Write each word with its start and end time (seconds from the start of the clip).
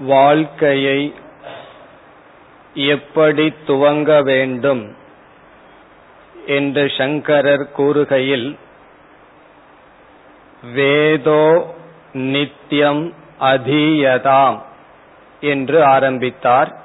வாழ்க்கையை 0.00 1.14
எப்படி 2.74 3.54
துவங்க 3.66 4.22
வேண்டும் 4.22 4.96
என்று 6.46 6.92
சங்கரர் 6.96 7.68
கூறுகையில் 7.76 8.56
வேதோ 10.74 11.74
நித்தியம் 12.12 13.12
அதீயதாம் 13.40 14.62
என்று 15.40 15.84
ஆரம்பித்தார். 15.84 16.76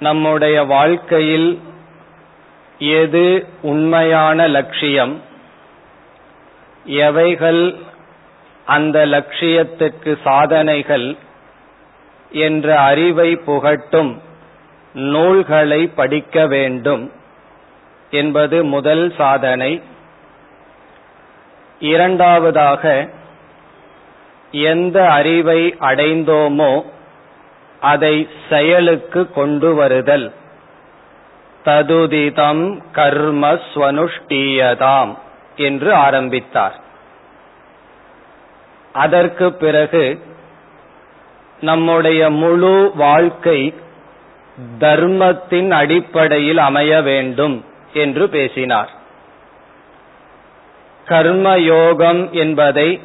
நம்முடைய 0.00 0.64
வாழ்க்கையில் 0.64 1.60
எது 2.78 3.46
உண்மையான 3.62 4.48
லட்சியம்? 4.48 5.22
எவைகள் 6.84 7.78
அந்த 8.70 8.98
லட்சியத்துக்கு 9.06 10.12
சாதனைகள் 10.24 11.06
என்ற 12.30 12.66
அறிவை 12.80 13.30
புகட்டும் 13.46 14.12
நூல்களை 14.94 15.80
படிக்க 15.86 16.46
வேண்டும் 16.46 17.04
என்பது 18.10 18.64
முதல் 18.64 19.04
சாதனை. 19.16 19.72
இரண்டாவதாக 21.80 22.84
எந்த 24.52 24.96
அறிவை 25.10 25.60
அடைந்தோமோ 25.80 26.72
அதை 27.80 28.28
செயலுக்கு 28.48 29.22
கொண்டு 29.30 29.74
வருதல். 29.74 30.28
ததுதிதம் 31.64 32.64
கர்ம 32.92 33.52
ஸ்வனுஷ்டீயதாம் 33.72 35.12
என்று 35.56 35.90
ஆரம்பித்தார். 36.06 36.78
அதற்கு 38.92 39.52
பிறகு 39.52 40.20
நம்முடைய 41.60 42.30
முழு 42.30 42.92
வாழ்க்கை 42.94 43.74
தர்மத்தின் 44.78 45.70
அடிப்படையில் 45.70 46.58
அமைய 46.58 47.02
வேண்டும் 47.02 47.64
என்று 47.92 48.28
பேசினார். 48.28 48.90
கர்ம 51.04 51.58
யோகம் 51.58 52.32
என்பதை 52.32 53.00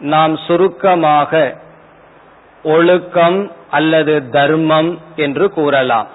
நாம் 0.00 0.36
சுருக்கமாக 0.36 1.56
ஒழுக்கம் 2.62 3.52
அல்லது 3.70 4.28
தர்மம் 4.28 4.98
என்று 5.16 5.50
கூறலாம். 5.50 6.08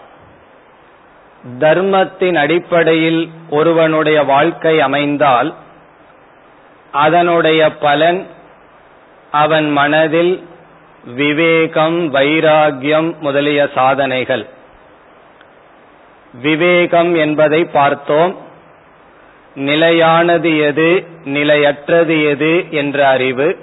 தர்மத்தின் 1.60 2.36
அடிப்படையில் 2.36 3.32
ஒருவனுடைய 3.50 4.24
வாழ்க்கை 4.24 4.80
அமைந்தால் 4.80 5.54
அதனுடைய 6.92 7.78
பலன் 7.78 8.28
அவன் 9.32 9.72
மனதில் 9.72 10.48
விவேகம் 11.04 12.14
வைராகியம் 12.14 13.20
முதலிய 13.20 13.70
சாதனைகள். 13.74 14.48
விவேகம் 16.42 17.16
என்பதை 17.16 17.66
பார்த்தோம். 17.66 18.38
நிலையானது 19.56 20.58
எது 20.58 21.08
நிலையற்றது 21.26 22.24
எது 22.24 22.66
என்ற 22.70 23.08
அறிவு. 23.08 23.58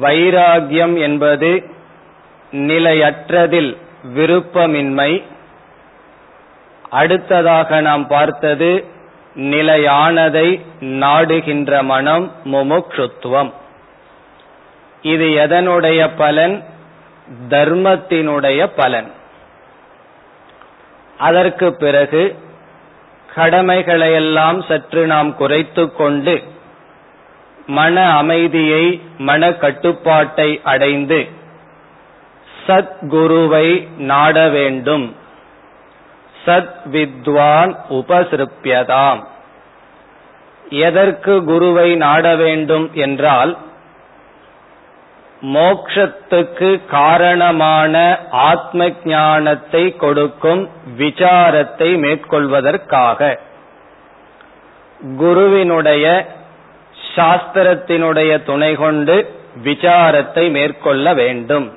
வைராகியம் 0.00 1.00
என்பது 1.00 1.70
நிலையற்றதில் 2.52 3.76
விருப்பமின்மை. 4.16 5.22
அடுத்ததாக 6.90 7.80
நாம் 7.80 8.06
பார்த்தது 8.06 8.84
நிலையானதை 9.36 10.60
நாடுகின்ற 10.80 11.82
மனம் 11.82 12.32
முமுக்ஷுத்துவம். 12.44 13.52
இது 15.02 15.26
எதனுடைய 15.26 16.10
பலன்? 16.16 16.64
தர்மத்தினுடைய 17.48 18.70
பலன். 18.76 19.12
அதற்கு 21.18 21.76
பிறகு 21.76 22.36
கடமைகளையெல்லாம் 23.36 24.66
சற்று 24.68 25.06
நாம் 25.06 25.36
குறைத்து 25.36 25.92
கொண்டு 25.92 26.42
மன 27.66 28.16
அமைதியை 28.16 29.02
மன 29.18 29.52
கட்டுப்பாட்டை 29.52 30.60
அடைந்து 30.64 31.28
சத்குருவை 32.66 33.88
நாட 33.96 34.48
வேண்டும். 34.48 35.16
சத் 36.46 36.74
வித்வான் 36.84 37.76
உபசிருப்பியதாம் 37.88 39.26
எதற்கு 40.70 41.44
குருவை 41.44 41.94
நாட 41.94 42.36
வேண்டும் 42.36 42.90
என்றால் 42.92 43.58
மோக்ஷத்துக்கு 45.42 46.86
காரணமான 46.86 48.18
ஆத்ம 48.30 48.88
ஞானத்தை 49.04 49.96
கொடுக்கும் 49.96 50.68
விசாரத்தை 50.98 51.98
மேற்கொள்வதற்காக. 51.98 53.38
குருவினுடைய 55.16 56.26
சாஸ்திரத்தினுடைய 57.16 58.44
துணை 58.44 58.74
கொண்டு 58.74 59.34
விசாரத்தை 59.64 60.50
மேற்கொள்ள 60.50 61.14
வேண்டும். 61.14 61.72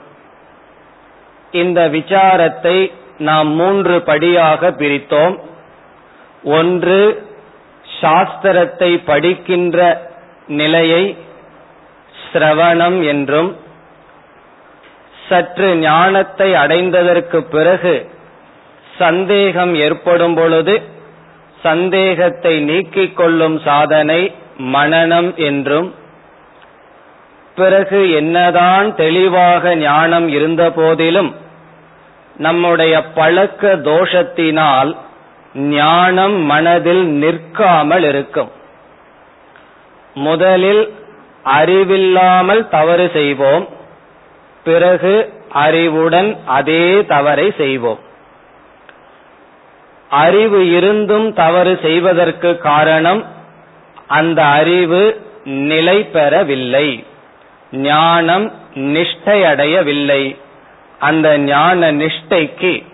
இந்த 1.52 1.90
விசாரத்தை 1.90 2.92
நாம் 3.18 3.48
மூன்று 3.48 4.02
படியாக 4.02 4.72
பிரித்தோம். 4.72 5.40
ஒன்று 6.44 7.30
சாஸ்திரத்தை 8.02 9.04
படிக்கின்ற 9.06 10.10
நிலையை 10.48 11.18
சிரவணம் 12.34 13.06
என்றும் 13.06 13.58
சற்று 15.30 15.76
ஞானத்தை 15.76 16.54
அடைந்ததற்கு 16.54 17.40
பிறகு 17.42 18.10
சந்தேகம் 18.98 19.76
ஏற்படும் 19.76 20.36
பொழுது 20.36 20.82
சந்தேகத்தை 21.62 22.60
நீக்கிக் 22.60 23.16
கொள்ளும் 23.16 23.60
சாதனை 23.60 24.36
மனநம் 24.60 25.36
என்றும் 25.36 25.94
பிறகு 27.56 28.12
என்னதான் 28.12 28.96
தெளிவாக 28.96 29.76
ஞானம் 29.76 30.28
இருந்த 30.28 30.72
போதிலும் 30.72 31.36
நம்முடைய 32.38 33.04
பழக்க 33.04 33.76
தோஷத்தினால் 33.76 34.96
ஞானம் 35.56 36.34
மனதில் 36.34 37.08
நிற்காமல் 37.08 38.04
இருக்கும். 38.04 38.52
முதலில் 40.14 40.84
அறிவில்லாமல் 41.44 42.70
தவறு 42.70 43.10
செய்வோம். 43.14 43.68
பிறகு 44.64 45.34
அறிவுடன் 45.50 46.38
அதே 46.46 47.06
தவறை 47.06 47.54
செய்வோம். 47.58 48.00
அறிவு 50.10 50.72
இருந்தும் 50.72 51.34
தவறு 51.34 51.80
செய்வதற்கு 51.82 52.58
காரணம் 52.58 53.26
அந்த 54.08 54.46
அறிவு 54.46 55.22
நிலை 55.44 56.04
பெறவில்லை. 56.04 57.06
ஞானம் 57.72 58.54
நிஷ்டையடையவில்லை. 58.76 60.38
அந்த 61.00 61.38
ஞான 61.38 61.92
நிஷ்டைக்கு 61.92 62.86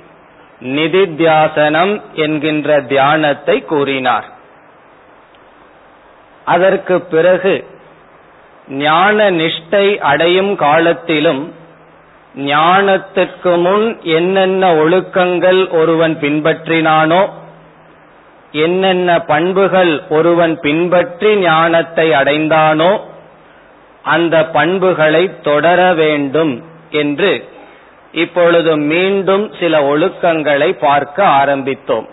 நிதித்தியாசனம் 0.62 2.02
என்கின்ற 2.14 2.82
தியானத்தை 2.82 3.66
கூறினார். 3.66 4.26
அதற்கு 6.46 7.02
பிறகு 7.02 7.68
ஞான 8.68 9.32
நிஷ்டை 9.32 9.98
அடையும் 9.98 10.56
காலத்திலும் 10.56 11.54
ஞானத்திற்கு 12.36 13.62
முன் 13.62 14.02
என்னென்ன 14.02 14.74
ஒழுக்கங்கள் 14.74 15.70
ஒருவன் 15.70 16.16
பின்பற்றினானோ 16.16 17.30
என்னென்ன 18.52 19.20
பண்புகள் 19.20 20.04
ஒருவன் 20.10 20.60
பின்பற்றி 20.60 21.36
ஞானத்தை 21.36 22.10
அடைந்தானோ 22.10 23.00
அந்த 24.02 24.46
பண்புகளை 24.46 25.42
தொடர 25.42 25.94
வேண்டும் 25.94 26.64
என்று 26.90 27.50
இப்பொழுது 28.12 28.78
மீண்டும் 28.78 29.54
சில 29.60 29.82
ஒழுக்கங்களை 29.82 30.74
பார்க்க 30.80 31.28
ஆரம்பித்தோம். 31.28 32.08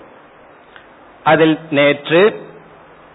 அதில் 1.22 1.58
நேற்று 1.70 2.22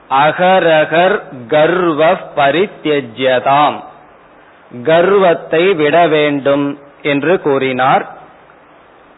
அகரகர் 0.09 1.23
கர்வ 1.47 2.17
பரித்தியஜ்யதாம். 2.35 3.83
கர்வத்தை 4.83 5.73
விட 5.73 6.07
வேண்டும் 6.07 6.79
என்று 7.01 7.41
கூறினார். 7.41 8.17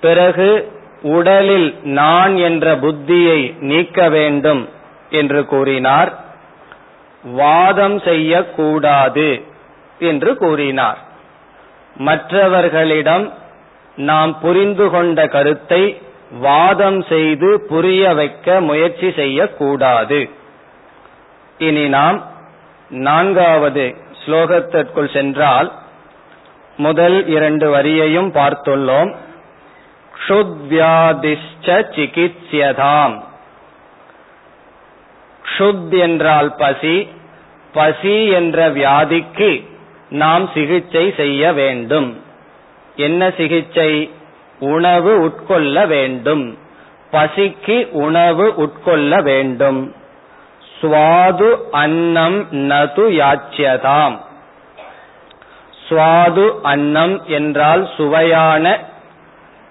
பிறகு 0.02 0.72
உடலில் 1.02 1.76
நான் 1.84 2.38
என்ற 2.38 2.76
புத்தியை 2.76 3.60
நீக்க 3.60 4.10
வேண்டும் 4.10 4.70
என்று 5.10 5.46
கூறினார். 5.46 6.20
வாதம் 7.24 8.00
செய்யக்கூடாது 8.00 9.42
என்று 10.00 10.38
கூறினார். 10.38 10.98
மற்றவர்களிடம் 11.96 13.34
நாம் 13.96 14.40
புரிந்து 14.40 14.90
கொண்ட 14.90 15.28
கருத்தை 15.28 16.02
வாதம் 16.40 17.04
செய்து 17.04 17.66
புரிய 17.70 18.14
வைக்க 18.14 18.62
முயற்சி 18.62 19.12
செய்யக்கூடாது. 19.12 20.30
இனி 21.62 21.88
நாம் 21.88 22.26
நான்காவது 22.90 23.96
ஸ்லோகத்திற்குள் 24.26 25.14
சென்றால் 25.14 25.72
முதல் 26.78 27.28
இரண்டு 27.28 27.76
வரியையும் 27.76 28.30
பார்த்துள்ளோம். 28.32 29.16
க்ஷுத்வியாதிஷ்ட 30.14 31.66
சிகித்யதாம் 31.66 33.22
க்ஷுத் 35.44 36.00
என்றால் 36.00 36.56
பசி 36.56 37.08
பசி 37.74 38.28
என்ற 38.28 38.70
வியாதிக்கு 38.70 39.68
நாம் 40.10 40.50
சிகிச்சை 40.54 41.14
செய்ய 41.18 41.54
வேண்டும். 41.54 42.24
என்ன 42.96 43.32
சிகிச்சை? 43.32 44.12
உணவு 44.60 45.12
உட்கொள்ள 45.22 45.88
வேண்டும். 45.88 46.58
பசிக்கு 47.12 47.90
உணவு 47.90 48.54
உட்கொள்ள 48.56 49.22
வேண்டும். 49.22 49.96
சுவாது 50.82 51.50
அன்னம் 51.72 52.38
நது 52.52 53.06
யாச்சியதாம். 53.20 54.16
சுவாது 55.90 56.46
அன்னம் 56.62 57.26
என்றால் 57.28 57.90
சுவையான 57.98 58.80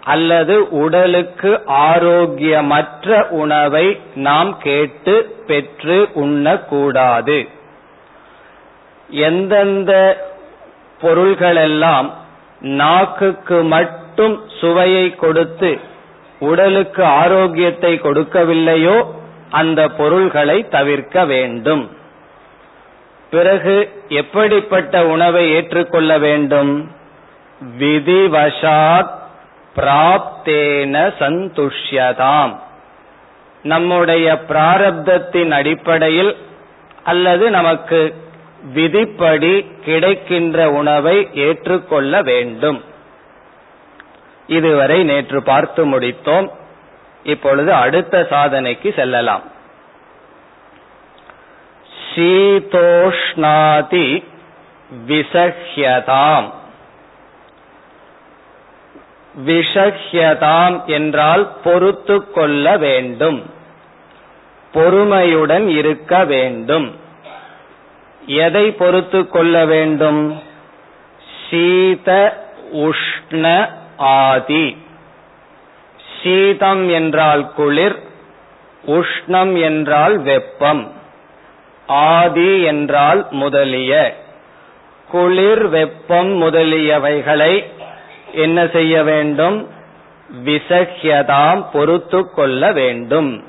அல்லது 0.04 0.68
உடலுக்கு 0.70 1.62
ஆரோக்கியமற்ற 1.66 3.28
உணவை 3.28 4.00
நாம் 4.14 4.58
கேட்டு 4.58 5.34
பெற்று 5.46 6.08
உண்ணக்கூடாது. 6.14 7.48
எந்தெந்த 9.08 9.92
பொருள்களெல்லாம் 11.00 12.10
நாக்குக்கு 12.60 13.62
மட்டும் 13.62 14.40
சுவையை 14.60 15.16
கொடுத்து 15.16 15.78
உடலுக்கு 16.38 17.04
ஆரோக்கியத்தை 17.04 17.92
கொடுக்கவில்லையோ 17.94 19.18
அந்த 19.50 19.88
பொருள்களை 19.88 20.68
தவிர்க்க 20.68 21.24
வேண்டும். 21.24 21.96
பிறகு 23.30 24.02
எப்படிப்பட்ட 24.08 25.06
உணவை 25.06 25.50
ஏற்றுக்கொள்ள 25.50 26.18
வேண்டும்? 26.18 26.90
விதிவசாத் 27.78 29.10
பிராப்தேன 29.76 31.12
சந்துஷ்யதாம். 31.18 32.58
நம்முடைய 33.62 34.40
பிராரப்தத்தின் 34.48 35.50
அடிப்படையில் 35.50 36.36
அல்லது 37.04 37.50
நமக்கு 37.50 38.14
விதிப்படி 38.72 39.66
கிடைக்கின்ற 39.84 40.70
உணவை 40.70 41.28
ஏற்றுக்கொள்ள 41.34 42.22
வேண்டும். 42.22 42.84
இதுவரை 44.46 45.02
நேற்று 45.04 45.42
பார்த்து 45.42 45.86
முடித்தோம். 45.86 46.50
இப்பொழுது 47.22 47.74
அடுத்த 47.74 48.26
சாதனைக்கு 48.30 48.94
செல்லலாம். 48.94 49.42
சீதோஷ்ணாதி 52.14 54.24
விசஹ்யதாம். 55.08 56.50
விஷஹ்யதாம் 59.46 60.84
என்றால் 60.84 61.56
பொறுத்து 61.64 62.30
கொள்ள 62.30 62.76
வேண்டும். 62.76 63.50
பொறுமையுடன் 64.72 65.68
இருக்க 65.68 66.24
வேண்டும். 66.24 66.98
எதை 68.26 68.72
பொறுத்து 68.72 69.28
கொள்ள 69.28 69.66
வேண்டும்? 69.66 70.42
சீத 71.50 72.38
உஷ்ண 72.72 73.70
ஆதி. 73.96 74.76
சீதம் 76.22 76.88
என்றால் 76.88 77.52
குளிர் 77.54 77.98
உஷ்ணம் 78.86 79.60
என்றால் 79.60 80.18
வெப்பம் 80.18 80.92
ஆதி 81.86 82.62
என்றால் 82.62 83.26
முதலிய. 83.30 83.92
குளிர் 85.08 85.68
வெப்பம் 85.68 86.42
முதலியவைகளை 86.42 87.64
என்ன 88.32 88.66
செய்ய 88.66 89.02
வேண்டும்? 89.02 89.68
விசகியதாம் 90.44 91.64
பொறுத்து 91.72 92.20
கொள்ள 92.34 92.72
வேண்டும் 92.72 93.44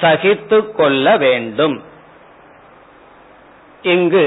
சகித்து 0.00 0.72
கொள்ள 0.72 1.16
வேண்டும். 1.16 1.82
இங்கு 3.82 4.26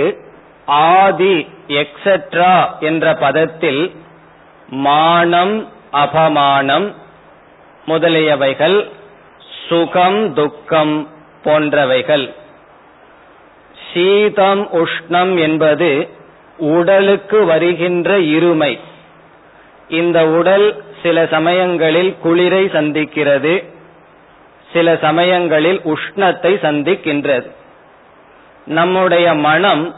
ஆதி 0.66 1.48
எக்ஸெட்ரா 1.68 2.80
என்ற 2.80 3.14
பதத்தில் 3.14 3.96
மானம் 4.68 5.70
அபமானம் 5.92 6.96
முதலியவைகள் 7.88 8.90
சுகம் 9.68 10.34
துக்கம் 10.34 11.08
போன்றவைகள். 11.44 12.34
சீதம் 13.94 14.70
உஷ்ணம் 14.74 15.40
என்பது 15.40 16.10
உடலுக்கு 16.58 17.46
வருகின்ற 17.46 18.18
இருமை. 18.20 18.80
இந்த 19.90 20.28
உடல் 20.28 20.84
சில 21.04 21.26
சமயங்களில் 21.26 22.16
குளிரை 22.24 22.64
சந்திக்கிறது 22.66 23.64
சில 24.74 24.98
சமயங்களில் 25.02 25.80
உஷ்ணத்தை 25.80 26.60
சந்திக்கின்றது. 26.62 27.52
நம்முடைய 28.66 29.34
மனம் 29.34 29.96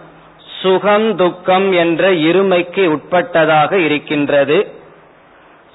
சுகம் 0.62 1.15
துக்கம் 1.15 1.71
என்ற 1.71 2.12
இருமைக்கு 2.12 2.97
உட்பட்டதாக 2.97 3.74
இருக்கின்றது. 3.74 4.79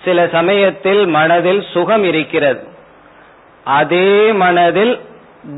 சில 0.05 0.29
சமயத்தில் 0.33 1.07
மனதில் 1.07 1.65
சுகம் 1.73 2.05
இருக்கிறது. 2.05 2.67
அதே 3.65 4.33
மனதில் 4.33 5.01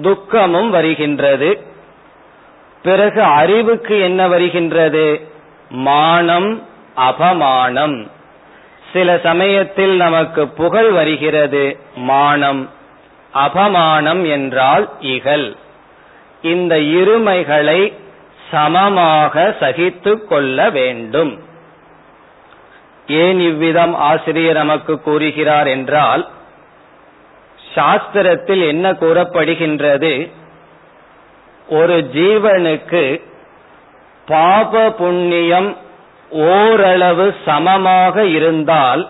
துக்கமும் 0.02 0.70
வருகின்றது. 0.70 1.61
பிறகு 2.82 3.23
அறிவுக்கு 3.23 4.00
என்ன 4.00 4.28
வருகின்றது? 4.28 5.20
மானம் 5.70 6.62
அபமானம். 6.97 8.06
சில 8.92 9.18
சமயத்தில் 9.23 9.97
நமக்கு 9.97 10.49
புகழ் 10.49 10.90
வருகிறது. 10.90 11.78
மானம் 11.97 12.70
அபமானம் 13.35 14.30
என்றால் 14.30 14.88
இகல் 15.00 15.56
இந்த 16.42 16.76
இருமைகளை 16.76 17.92
சமமாக 18.50 19.56
சகித்து 19.61 20.26
கொள்ள 20.26 20.70
வேண்டும். 20.70 21.45
ஏன் 23.06 23.40
இவ்விதம் 23.40 23.94
ஆசிரியர் 23.94 24.54
நமக்கு 24.54 25.00
கூறுகிறார் 25.00 25.66
என்றால் 25.66 26.28
சாஸ்திரத்தில் 27.75 28.66
என்ன 28.66 28.92
கூறப்படுகின்றது? 28.92 30.30
ஒரு 31.68 32.10
ஜீவனுக்கு 32.14 33.20
பாப 34.26 34.90
புண்ணியம் 34.90 35.76
ஓரளவு 36.30 37.34
சமமாக 37.44 38.25
இருந்தால் 38.25 39.08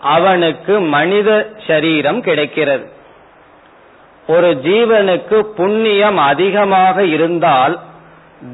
அவனுக்கு 0.00 0.80
மனித 0.80 1.48
சரீரம் 1.66 2.20
கிடைக்கிறது. 2.20 2.90
ஒரு 4.26 4.60
ஜீவனுக்கு 4.62 5.40
புண்ணியம் 5.40 6.16
அதிகமாக 6.16 7.04
இருந்தால் 7.04 7.80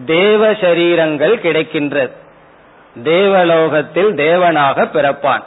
தேவ 0.04 0.52
சரீரங்கள் 0.52 1.38
கிடைக்கின்றது. 1.38 2.24
தேவலோகத்தில் 3.02 4.14
தேவனாக 4.14 4.88
பிறப்பான். 4.92 5.42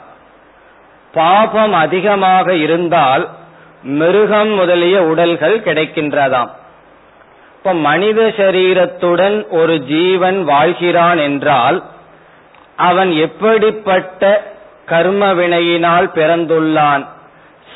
பாபம் 1.13 1.73
அதிகமாக 1.73 2.53
இருந்தால் 2.53 3.29
மிருகம் 3.81 4.49
முதலிய 4.49 5.03
உடல்கள் 5.03 5.59
கிடைக்கின்றதாம். 5.59 6.49
இப்ப 7.57 7.73
மனித 7.73 8.21
சரீரத்துடன் 8.21 9.49
ஒரு 9.49 9.79
ஜீவன் 9.79 10.47
வாழ்கிறான் 10.47 11.17
என்றால் 11.17 11.83
அவன் 12.75 13.11
எப்படிப்பட்ட 13.11 14.51
கர்ம 14.85 15.33
வினையினால் 15.33 16.07
பிறந்துள்ளான்? 16.15 17.07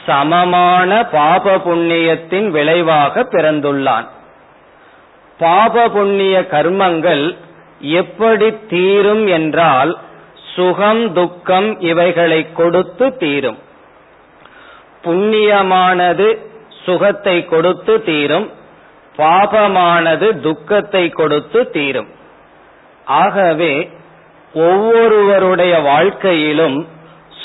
சமமான 0.06 1.04
பாப 1.04 1.56
புண்ணியத்தின் 1.58 2.48
விளைவாக 2.48 3.24
பிறந்துள்ளான். 3.24 4.08
பாப 5.38 5.90
புண்ணிய 5.90 6.48
கர்மங்கள் 6.52 7.38
எப்படி 7.92 8.54
தீரும் 8.68 9.28
என்றால் 9.28 9.98
சுகம் 10.56 11.14
துக்கம் 11.14 11.80
இவைகளை 11.80 12.52
கொடுத்து 12.52 13.18
தீரும். 13.18 13.58
புண்ணியமானது 15.04 16.38
சுகத்தை 16.86 17.46
கொடுத்து 17.46 18.04
தீரும். 18.04 18.52
பாபமானது 19.18 20.40
துக்கத்தை 20.40 21.10
கொடுத்து 21.10 21.70
தீரும். 21.70 22.08
ஆகவே 23.06 23.90
ஒவ்வொருவருடைய 24.54 25.80
வாழ்க்கையிலும் 25.80 26.88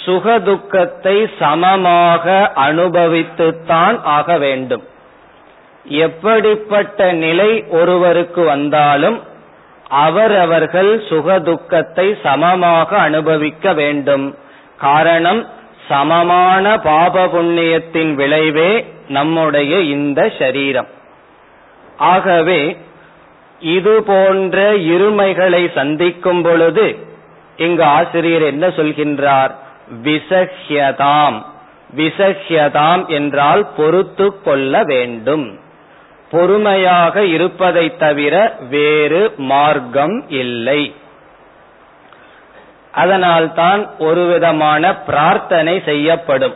சுகதுக்கத்தை 0.05 1.31
சமமாக 1.39 2.53
அனுபவித்துத்தான் 2.57 4.01
ஆக 4.03 4.39
வேண்டும். 4.39 4.85
எப்படிப்பட்ட 5.85 7.13
நிலை 7.13 7.65
ஒருவருக்கு 7.69 8.45
வந்தாலும் 8.45 9.23
அவரவர்கள் 9.89 11.03
சுகதுக்கத்தை 11.09 12.17
சமமாக 12.23 12.99
அனுபவிக்க 12.99 13.73
வேண்டும். 13.73 14.39
காரணம் 14.77 15.47
சமமான 15.89 16.79
பாப 16.79 17.27
புண்ணியத்தின் 17.27 18.15
விளைவே 18.15 18.93
நம்முடைய 19.09 19.81
இந்த 19.81 20.33
சரீரம். 20.39 20.87
ஆகவே 21.97 22.77
இது 23.61 24.03
போன்ற 24.03 24.73
இருமைகளை 24.73 25.73
சந்திக்கும் 25.75 26.43
பொழுது 26.43 26.97
இங்கு 27.57 27.83
ஆசிரியர் 27.83 28.43
என்ன 28.43 28.69
சொல்கின்றார்? 28.69 29.51
விசஹ்யதாம். 30.05 31.43
விசஹ்யதாம் 31.97 33.07
என்றால் 33.07 33.69
பொறுத்து 33.77 34.43
கொள்ள 34.43 34.83
வேண்டும். 34.85 35.61
பொறுமையாக 36.31 37.25
இருப்பதை 37.25 37.97
தவிர 37.97 38.57
வேறு 38.69 39.35
மார்க்கம் 39.37 40.25
இல்லை. 40.29 40.95
அதனால்தான் 42.93 43.91
ஒரு 43.99 44.27
விதமான 44.27 44.97
பிரார்த்தனை 44.97 45.83
செய்யப்படும். 45.85 46.55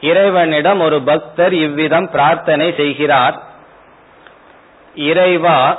இறைவனிடம் 0.00 0.80
ஒரு 0.80 1.02
பக்தர் 1.02 1.52
இவ்விதம் 1.52 2.10
பிரார்த்தனை 2.10 2.74
செய்கிறார். 2.76 3.42
இறைவா 4.94 5.78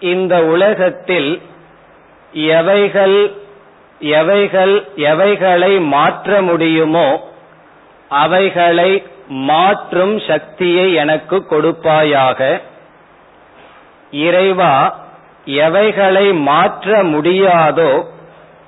இந்த 0.00 0.44
உலகத்தில் 0.44 1.42
எவைகள் 2.32 3.32
எவைகள் 3.98 4.88
எவைகளை 4.96 5.78
மாற்ற 5.78 6.42
முடியுமோ 6.42 7.32
அவைகளை 8.08 8.90
மாற்றும் 9.28 10.18
சக்தியை 10.18 10.94
எனக்கு 10.94 11.46
கொடுப்பாயாக. 11.50 12.60
இறைவா 14.10 14.98
எவைகளை 15.44 16.32
மாற்ற 16.32 17.02
முடியாதோ 17.02 18.04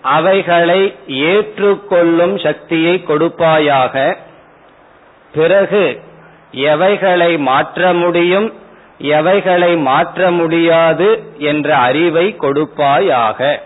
அவைகளை 0.02 0.94
ஏற்றுக்கொள்ளும் 1.06 2.38
சக்தியை 2.38 3.04
கொடுப்பாயாக. 3.08 4.16
பிறகு 5.32 6.02
எவைகளை 6.50 7.38
மாற்ற 7.38 7.92
முடியும் 7.92 8.52
எவைகளை 8.98 9.76
மாற்ற 9.76 10.30
முடியாது 10.30 11.32
என்ற 11.38 11.76
அறிவை 11.76 12.36
கொடுப்பாயாக. 12.38 13.58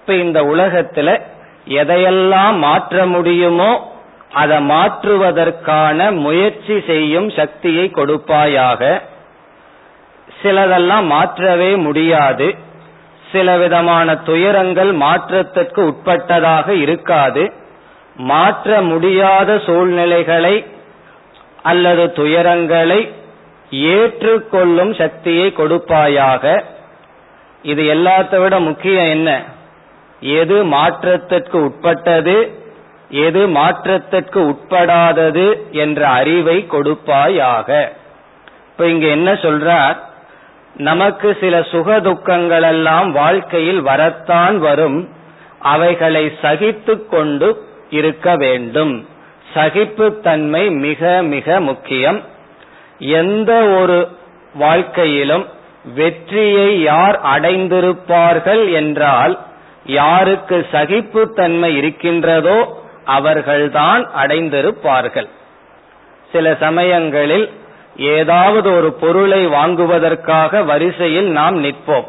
இப்ப 0.00 0.14
இந்த 0.14 0.42
உலகத்துல 0.42 1.20
எதையெல்லாம் 1.66 2.58
மாற்ற 2.58 3.06
முடியுமோ 3.06 3.94
அதை 4.40 4.56
மாற்றுவதற்கான 4.60 6.10
முயற்சி 6.24 6.76
செய்யும் 6.86 7.28
சக்தியை 7.30 7.84
கொடுப்பாயாக. 7.94 9.02
சிலதெல்லாம் 10.40 11.06
மாற்றவே 11.06 11.76
முடியாது. 11.76 12.48
சில 13.32 13.56
விதமான 13.56 14.16
துயரங்கள் 14.16 14.92
மாற்றத்திற்கு 14.92 15.80
உட்பட்டதாக 15.82 16.68
இருக்காது. 16.68 17.44
மாற்ற 18.16 18.80
முடியாத 18.82 19.58
சூழ்நிலைகளை 19.66 20.54
அல்லது 21.62 22.04
துயரங்களை 22.16 23.00
ஏற்றுக்கொள்ளும் 23.70 24.92
சக்தியை 24.94 25.48
கொடுப்பாயாக. 25.56 26.44
இது 27.62 27.82
எல்லாத்தை 27.94 28.38
விட 28.38 28.58
முக்கியம் 28.60 29.10
என்ன? 29.16 29.30
எது 30.20 30.64
மாற்றத்திற்கு 30.64 31.58
உட்பட்டது? 31.64 32.36
எது 33.08 33.48
மாற்றத்திற்கு 33.48 34.40
உட்படாதது 34.40 35.70
என்ற 35.70 36.08
அறிவை 36.08 36.66
கொடுப்பாயாக. 36.70 37.88
இப்ப 38.68 38.86
இங்க 38.86 39.06
என்ன 39.06 39.32
சொல்றார்? 39.32 39.96
நமக்கு 40.76 41.36
சில 41.40 41.62
சுக 41.62 42.00
துக்கங்கள் 42.00 42.62
எல்லாம் 42.62 43.12
வாழ்க்கையில் 43.12 43.80
வரத்தான் 43.80 44.58
வரும். 44.58 45.08
அவைகளை 45.58 46.32
சகித்து 46.42 47.06
கொண்டு 47.06 47.68
இருக்க 47.90 48.34
வேண்டும். 48.36 49.08
சகிப்புத்தன்மை 49.54 50.70
மிக 50.70 51.22
மிக 51.22 51.60
முக்கியம். 51.60 52.22
எந்த 52.98 53.62
ஒரு 53.62 54.08
வாழ்க்கையிலும் 54.54 55.46
வெற்றியை 55.94 56.82
யார் 56.82 57.20
அடைந்திருப்பார்கள் 57.22 58.72
என்றால் 58.72 59.38
யாருக்கு 59.84 60.66
சகிப்புத்தன்மை 60.72 61.76
இருக்கின்றதோ 61.76 62.84
அவர்கள்தான் 63.06 64.10
அடைந்திருப்பார்கள். 64.24 65.28
சில 66.32 66.56
சமயங்களில் 66.60 67.50
ஏதாவது 67.96 68.76
ஒரு 68.76 68.92
பொருளை 68.92 69.46
வாங்குவதற்காக 69.46 70.62
வரிசையில் 70.62 71.30
நாம் 71.30 71.64
நிற்போம். 71.64 72.08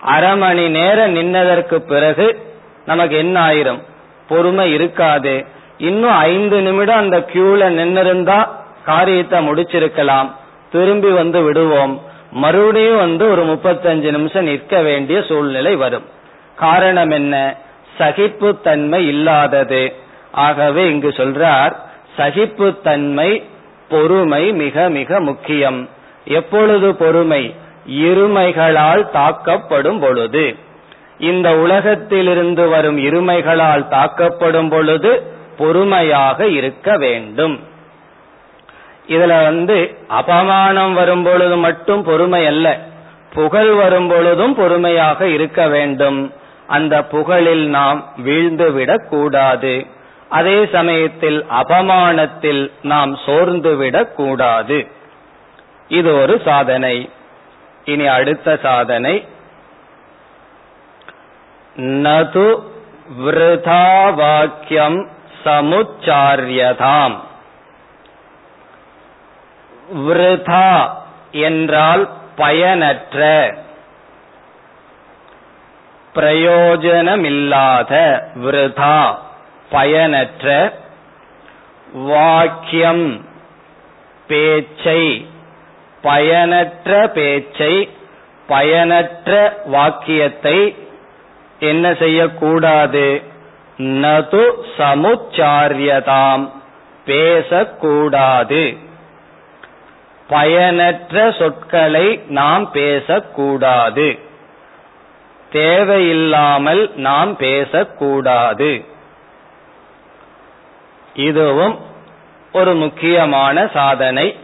அரை 0.00 0.36
மணி 0.36 0.68
நேரம் 0.68 1.16
நின்னதற்கு 1.16 1.78
பிறகு 1.78 2.42
நமக்கு 2.86 3.16
என்ன 3.16 3.46
ஆயிரும்? 3.46 3.82
பொறுமை 4.28 4.72
இருக்காது. 4.72 5.44
இன்னும் 5.78 6.16
ஐந்து 6.16 6.62
நிமிடம் 6.62 6.96
அந்த 6.96 7.18
கியூல 7.18 7.64
நின்னிருந்தா 7.78 8.48
காரியத்தை 8.84 9.48
முடிச்சிருக்கலாம். 9.48 10.32
திரும்பி 10.70 11.10
வந்து 11.10 11.42
விடுவோம். 11.42 12.02
மறுபடியும் 12.30 12.96
வந்து 12.96 13.30
ஒரு 13.30 13.44
முப்பத்தஞ்சு 13.44 14.10
நிமிஷம் 14.10 14.44
நிற்க 14.44 14.82
வேண்டிய 14.82 15.22
சூழ்நிலை 15.22 15.76
வரும். 15.76 16.04
காரணம் 16.56 17.10
என்ன? 17.10 17.56
சகிப்புத்தன்மை 17.98 19.06
இல்லாதது. 19.06 19.94
ஆகவே 20.32 20.90
இங்கு 20.90 21.08
சொல்றார் 21.08 21.72
சகிப்புத்தன்மை 22.16 23.42
பொறுமை 23.88 24.52
மிக 24.52 24.88
மிக 24.88 25.20
முக்கியம். 25.20 25.88
எப்பொழுது 26.24 26.96
பொறுமை? 26.96 27.54
இருமைகளால் 27.88 29.10
தாக்கப்படும் 29.12 30.00
பொழுது. 30.00 30.56
இந்த 31.18 31.56
உலகத்திலிருந்து 31.56 32.68
வரும் 32.68 32.98
இருமைகளால் 32.98 33.88
தாக்கப்படும் 33.88 34.70
பொழுது 34.70 35.22
பொறுமையாக 35.58 36.46
இருக்க 36.46 36.96
வேண்டும். 36.96 37.60
இதுல 39.08 39.42
வந்து 39.42 39.96
அபமானம் 40.10 40.92
வரும் 40.92 41.22
பொழுது 41.22 41.56
மட்டும் 41.56 42.02
பொறுமை 42.02 42.46
அல்ல. 42.46 42.78
புகழ் 43.34 43.72
வரும் 43.72 44.08
பொழுதும் 44.08 44.54
பொறுமையாக 44.54 45.28
இருக்க 45.28 45.68
வேண்டும். 45.68 46.32
அந்த 46.66 47.04
புகழில் 47.12 47.64
நாம் 47.64 48.12
வீழ்ந்துவிடக் 48.26 49.08
கூடாது. 49.08 49.86
அதே 50.32 50.68
சமயத்தில் 50.72 51.44
அபமானத்தில் 51.44 52.72
நாம் 52.82 53.16
சோர்ந்துவிடக் 53.16 54.12
கூடாது. 54.12 54.86
இது 55.88 56.14
ஒரு 56.14 56.40
சாதனை. 56.44 57.10
இனி 57.84 58.06
அடுத்த 58.06 58.58
சாதனை. 58.62 59.28
நது 61.76 62.62
விருதா 63.20 64.14
வாக்கியம் 64.14 65.08
சமுச்சாரியதாம். 65.44 67.16
விருதா 69.94 70.90
என்றால் 71.32 72.08
பயனற்ற 72.36 73.50
பிரயோஜனமில்லாத 76.14 78.22
விருதா. 78.34 79.30
பயனற்ற 79.72 80.72
வாக்கியம் 81.92 83.24
பேச்சை 84.26 85.26
பயனற்ற 86.02 87.08
பேச்சை 87.08 87.90
பயனற்ற 88.46 89.62
வாக்கியத்தை 89.66 90.76
என்ன 91.58 91.94
செய்யக்கூடாது? 91.94 93.22
நது 93.78 94.50
சமுச்சாரியதாம். 94.78 96.50
பேசக்கூடாது. 97.04 98.76
பயனற்ற 100.28 101.32
சொற்களை 101.32 102.20
நாம் 102.28 102.70
பேசக்கூடாது. 102.70 104.18
தேவையில்லாமல் 105.50 106.92
நாம் 106.96 107.36
பேசக்கூடாது. 107.36 108.91
இதுவும் 111.14 111.78
ஒரு 112.52 112.74
முக்கியமான 112.74 113.68
சாதனை. 113.72 114.36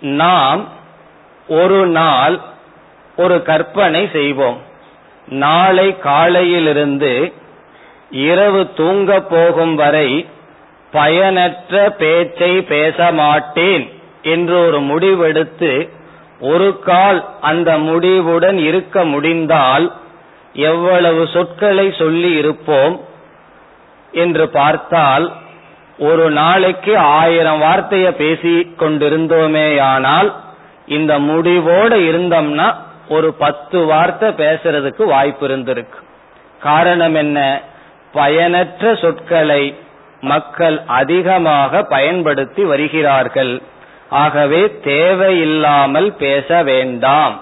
நாம் 0.00 0.68
ஒரு 1.48 1.86
நாள் 1.86 2.40
ஒரு 3.16 3.42
கற்பனை 3.42 4.08
செய்வோம். 4.12 4.62
நாளை 5.28 5.98
காலையிலிருந்து 5.98 7.32
இரவு 8.10 8.72
தூங்க 8.74 9.20
போகும் 9.20 9.74
வரை 9.74 10.28
பயனற்ற 10.92 11.90
பேச்சை 11.90 12.62
பேச 12.62 13.12
மாட்டேன் 13.12 14.00
என்று 14.22 14.66
ஒரு 14.66 14.80
முடிவெடுத்து 14.80 15.88
ஒரு 16.40 16.78
கால் 16.78 17.28
அந்த 17.40 17.78
முடிவுடன் 17.78 18.58
இருக்க 18.58 19.04
முடிந்தால் 19.04 19.92
எவ்வளவு 20.52 21.28
சொற்களை 21.32 21.94
சொல்லி 21.98 22.30
இருப்போம் 22.30 23.00
என்று 24.18 24.48
பார்த்தால் 24.48 25.26
ஒரு 25.98 26.30
நாளைக்கு 26.30 26.92
ஆயிரம் 26.98 27.62
வார்த்தைய 27.62 28.10
பேசி 28.10 28.54
கொண்டிருந்தோமேயானால் 28.78 30.30
இந்த 30.86 31.18
முடிவோடு 31.18 31.96
இருந்தோம்னா 32.10 32.68
ஒரு 33.08 33.28
பத்து 33.34 33.78
வார்த்தை 33.84 34.28
பேசுறதுக்கு 34.28 35.04
வாய்ப்பு 35.04 35.48
இருந்திருக்கு. 35.48 35.98
காரணம் 36.62 37.14
என்ன? 37.14 37.60
பயனற்ற 38.12 38.94
சொற்களை 38.94 39.62
மக்கள் 40.20 40.76
அதிகமாக 40.86 41.82
பயன்படுத்தி 41.82 42.62
வருகிறார்கள். 42.64 43.62
ஆகவே 44.22 44.62
தேவையில்லாமல் 44.84 46.12
பேச 46.12 46.62
வேண்டாம் 46.62 47.34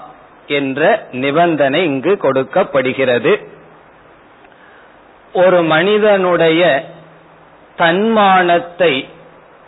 என்ற 0.47 0.81
நிபந்தனை 1.11 1.83
இங்கு 1.83 2.17
கொடுக்கப்படுகிறது. 2.17 3.33
ஒரு 5.45 5.63
மனிதனுடைய 5.63 6.61
தன்மானத்தை 7.75 9.09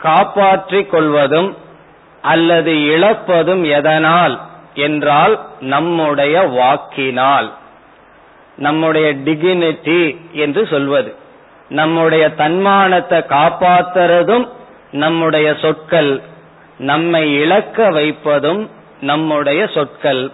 காப்பாற்றிக் 0.01 0.91
கொள்வதும் 0.91 1.57
அல்லது 2.21 2.73
இழப்பதும் 2.73 3.63
எதனால் 3.71 4.35
என்றால் 4.73 5.35
நம்முடைய 5.59 6.41
வாக்கினால். 6.41 7.53
நம்முடைய 8.57 9.13
டிகினிட்டி 9.13 10.01
என்று 10.31 10.67
சொல்வது. 10.67 11.15
நம்முடைய 11.69 12.29
தன்மானத்தை 12.29 13.19
காப்பாத்துறதும் 13.19 14.47
நம்முடைய 14.91 15.55
சொற்கள். 15.61 16.21
நம்மை 16.77 17.33
இழக்க 17.33 17.89
வைப்பதும் 17.89 18.69
நம்முடைய 19.01 19.67
சொற்கள். 19.73 20.31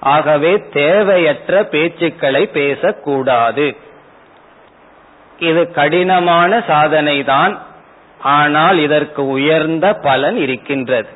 ஆகவே 0.00 0.52
தேவையற்ற 0.72 1.62
பேச்சுக்களை 1.62 2.42
பேசக்கூடாது. 2.50 3.66
இது 5.38 5.72
கடினமான 5.72 6.60
சாதனை 6.66 7.22
தான் 7.22 7.58
ஆனால் 8.18 8.78
இதற்கு 8.78 9.28
உயர்ந்த 9.28 9.94
பலன் 9.94 10.36
இருக்கின்றது. 10.36 11.08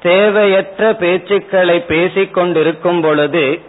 தேவையற்ற 0.00 0.92
பேச்சுக்களை 0.92 1.84
பேசிக்கொண்டிருக்கும் 1.88 3.02
பொழுது 3.02 3.60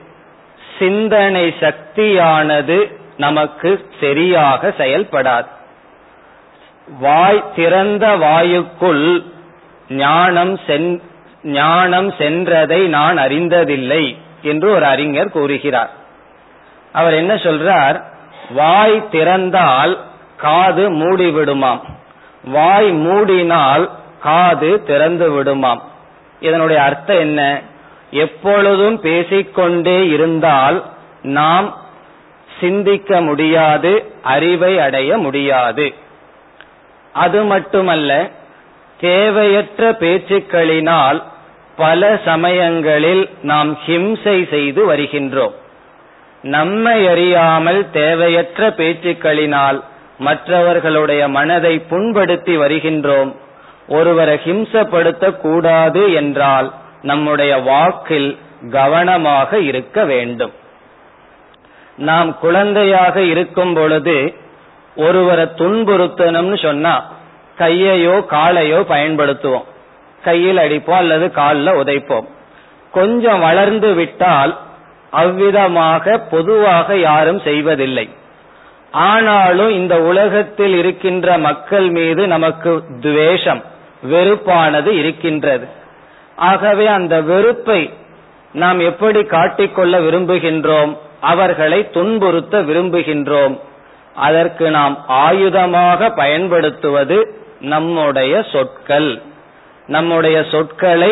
சிந்தனை 0.80 1.54
சக்தியானது 1.60 2.98
நமக்கு 3.18 3.86
சரியாக 4.00 4.74
செயல்படாது. 4.78 5.46
வாய் 7.00 7.44
திறந்த 7.56 8.08
வாயுக்குள் 8.08 9.24
ஞானம் 9.90 10.60
ஞானம் 11.44 12.12
சென்றதை 12.12 12.88
நான் 12.88 13.18
அறிந்ததில்லை 13.18 14.18
என்று 14.42 14.72
ஒரு 14.72 14.86
அறிஞர் 14.86 15.32
கூறுகிறார். 15.32 15.90
அவர் 16.92 17.14
என்ன 17.14 17.34
சொல்றார்? 17.34 18.04
வாய் 18.50 19.08
திறந்தால் 19.12 19.98
காது 20.38 20.92
மூடி 20.92 21.30
விடுமாம் 21.30 21.80
வாய் 22.44 22.92
மூடினால் 22.92 23.90
காது 24.22 24.84
திறந்து 24.84 25.44
விடுமாம் 25.44 25.82
இதனுடைய 26.40 26.82
அர்த்தம் 26.82 27.20
என்ன? 27.20 27.62
எப்பொழுதும் 28.12 29.00
பேசிக்கொண்டே 29.00 30.08
இருந்தால் 30.08 30.84
நாம் 31.22 31.78
சிந்திக்க 32.60 33.22
முடியாது 33.22 34.12
அறிவை 34.24 34.80
அடைய 34.80 35.18
முடியாது. 35.18 35.94
அது 37.14 37.44
மட்டுமல்ல 37.44 38.30
தேவையற்ற 39.00 39.92
பேச்சுக்களினால் 39.92 41.24
பல 41.76 42.20
சமயங்களில் 42.26 43.30
நாம் 43.42 43.78
ஹிம்சை 43.86 44.50
செய்து 44.50 44.94
வருகின்றோம். 44.94 45.56
நம்மை 46.46 47.08
அறியாமல் 47.08 47.90
தேவையற்ற 47.92 48.70
பேச்சுக்களினால் 48.70 49.84
மற்றவர்களுடைய 50.18 51.28
மனதை 51.28 51.80
புண்படுத்தி 51.90 52.58
வருகின்றோம். 52.58 53.32
ஒருவரை 53.88 54.40
ஹிம்சப்படுத்த 54.46 55.32
கூடாது 55.38 56.14
என்றால் 56.14 56.74
நம்முடைய 57.02 57.58
வாக்கில் 57.58 58.38
கவனமாக 58.72 59.60
இருக்க 59.60 60.06
வேண்டும். 60.06 60.54
நாம் 61.98 62.40
குழந்தையாக 62.40 63.22
இருக்கும் 63.22 63.74
பொழுது 63.74 64.34
ஒருவரை 64.96 65.46
துன்புறுத்தணும்னு 65.46 66.64
சொன்னா 66.64 67.06
கையையோ 67.58 68.16
காலையோ 68.30 68.80
பயன்படுத்துவோம். 68.94 69.68
கையில் 70.22 70.58
அடிப்போம் 70.58 71.02
அல்லது 71.04 71.32
காலில் 71.32 71.78
உதைப்போம். 71.82 72.28
கொஞ்சம் 72.92 73.40
வளர்ந்து 73.40 73.94
விட்டால் 73.94 74.54
அவ்விதமாக 75.22 76.18
பொதுவாக 76.32 76.98
யாரும் 76.98 77.40
செய்வதில்லை. 77.40 78.10
ஆனாலும் 78.92 79.70
இந்த 79.70 79.96
உலகத்தில் 80.02 80.76
இருக்கின்ற 80.78 81.38
மக்கள் 81.38 81.88
மீது 81.90 82.28
நமக்கு 82.28 82.72
துவேஷம் 83.02 83.62
வெறுப்பானது 84.12 84.92
இருக்கின்றது. 85.02 85.68
ஆகவே 86.36 86.86
அந்த 86.88 87.16
வெறுப்பை 87.22 87.82
நாம் 88.54 88.80
எப்படி 88.80 89.22
காட்டிக்கொள்ள 89.24 89.96
விரும்புகின்றோம் 90.00 90.98
அவர்களை 91.22 91.80
துன்புறுத்த 91.94 92.62
விரும்புகின்றோம் 92.62 93.56
அதற்கு 94.16 94.66
நாம் 94.70 94.96
ஆயுதமாக 95.10 96.10
பயன்படுத்துவது 96.16 97.18
நம்முடைய 97.60 98.34
சொற்கள். 98.52 99.10
நம்முடைய 99.88 100.38
சொற்களை 100.52 101.12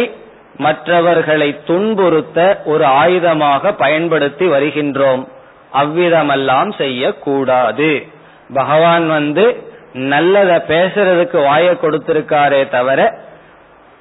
மற்றவர்களை 0.57 1.59
துன்புறுத்த 1.67 2.63
ஒரு 2.65 2.85
ஆயுதமாக 2.85 3.73
பயன்படுத்தி 3.77 4.45
வருகின்றோம். 4.45 5.27
அவ்விதமெல்லாம் 5.73 6.75
செய்யக்கூடாது. 6.77 8.05
பகவான் 8.53 9.07
வந்து 9.07 9.71
நல்லத 9.93 10.51
பேசுறதுக்கு 10.67 11.37
வாய 11.43 11.71
கொடுத்திருக்காரே 11.71 12.69
தவிர 12.69 13.19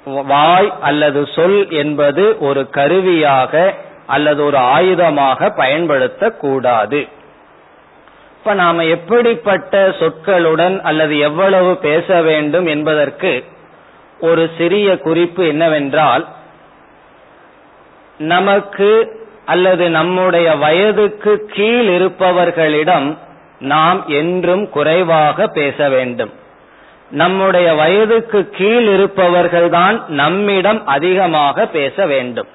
வாய் 0.05 0.73
அல்லது 0.81 1.29
சொல் 1.35 1.71
என்பது 1.71 2.39
ஒரு 2.39 2.71
கருவியாக 2.71 3.75
அல்லது 4.07 4.45
ஒரு 4.45 4.59
ஆயுதமாக 4.59 5.53
பயன்படுத்தக்கூடாது. 5.57 7.09
இப்ப 8.39 8.55
நாம 8.55 8.85
எப்படிப்பட்ட 8.85 9.89
சொற்களுடன் 9.89 10.81
அல்லது 10.81 11.19
எவ்வளவு 11.19 11.77
பேச 11.77 12.23
வேண்டும் 12.23 12.67
என்பதற்கு 12.67 13.45
ஒரு 14.21 14.51
சிறிய 14.59 14.99
குறிப்பு 14.99 15.47
என்னவென்றால் 15.47 16.29
நமக்கு 18.23 19.21
அல்லது 19.45 19.91
நம்முடைய 19.91 20.55
வயதுக்கு 20.55 21.47
கீழ் 21.53 21.89
இருப்பவர்களிடம் 21.89 23.17
நாம் 23.59 24.07
என்றும் 24.07 24.69
குறைவாக 24.69 25.47
பேச 25.47 25.89
வேண்டும். 25.89 26.33
நம்முடைய 27.11 27.75
வயதுக்கு 27.75 28.49
கீழ் 28.49 28.89
இருப்பவர்கள்தான் 28.89 30.07
நம்மிடம் 30.07 30.87
அதிகமாக 30.87 31.67
பேச 31.67 32.07
வேண்டும். 32.07 32.47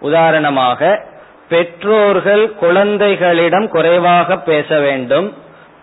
உதாரணமாக 0.00 1.04
பெற்றோர்கள் 1.48 2.54
குழந்தைகளிடம் 2.54 3.68
குறைவாக 3.68 4.38
பேச 4.38 4.78
வேண்டும். 4.78 5.36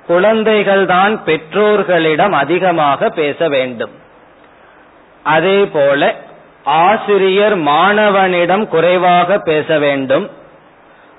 குழந்தைகள்தான் 0.08 1.24
பெற்றோர்களிடம் 1.24 2.32
அதிகமாக 2.32 3.10
பேச 3.10 3.48
வேண்டும். 3.48 3.92
அதே 5.24 5.66
போல 5.66 6.16
ஆசிரியர் 6.63 7.58
மாணவனிடம் 7.58 8.67
குறைவாக 8.67 9.38
பேச 9.38 9.80
வேண்டும். 9.80 10.30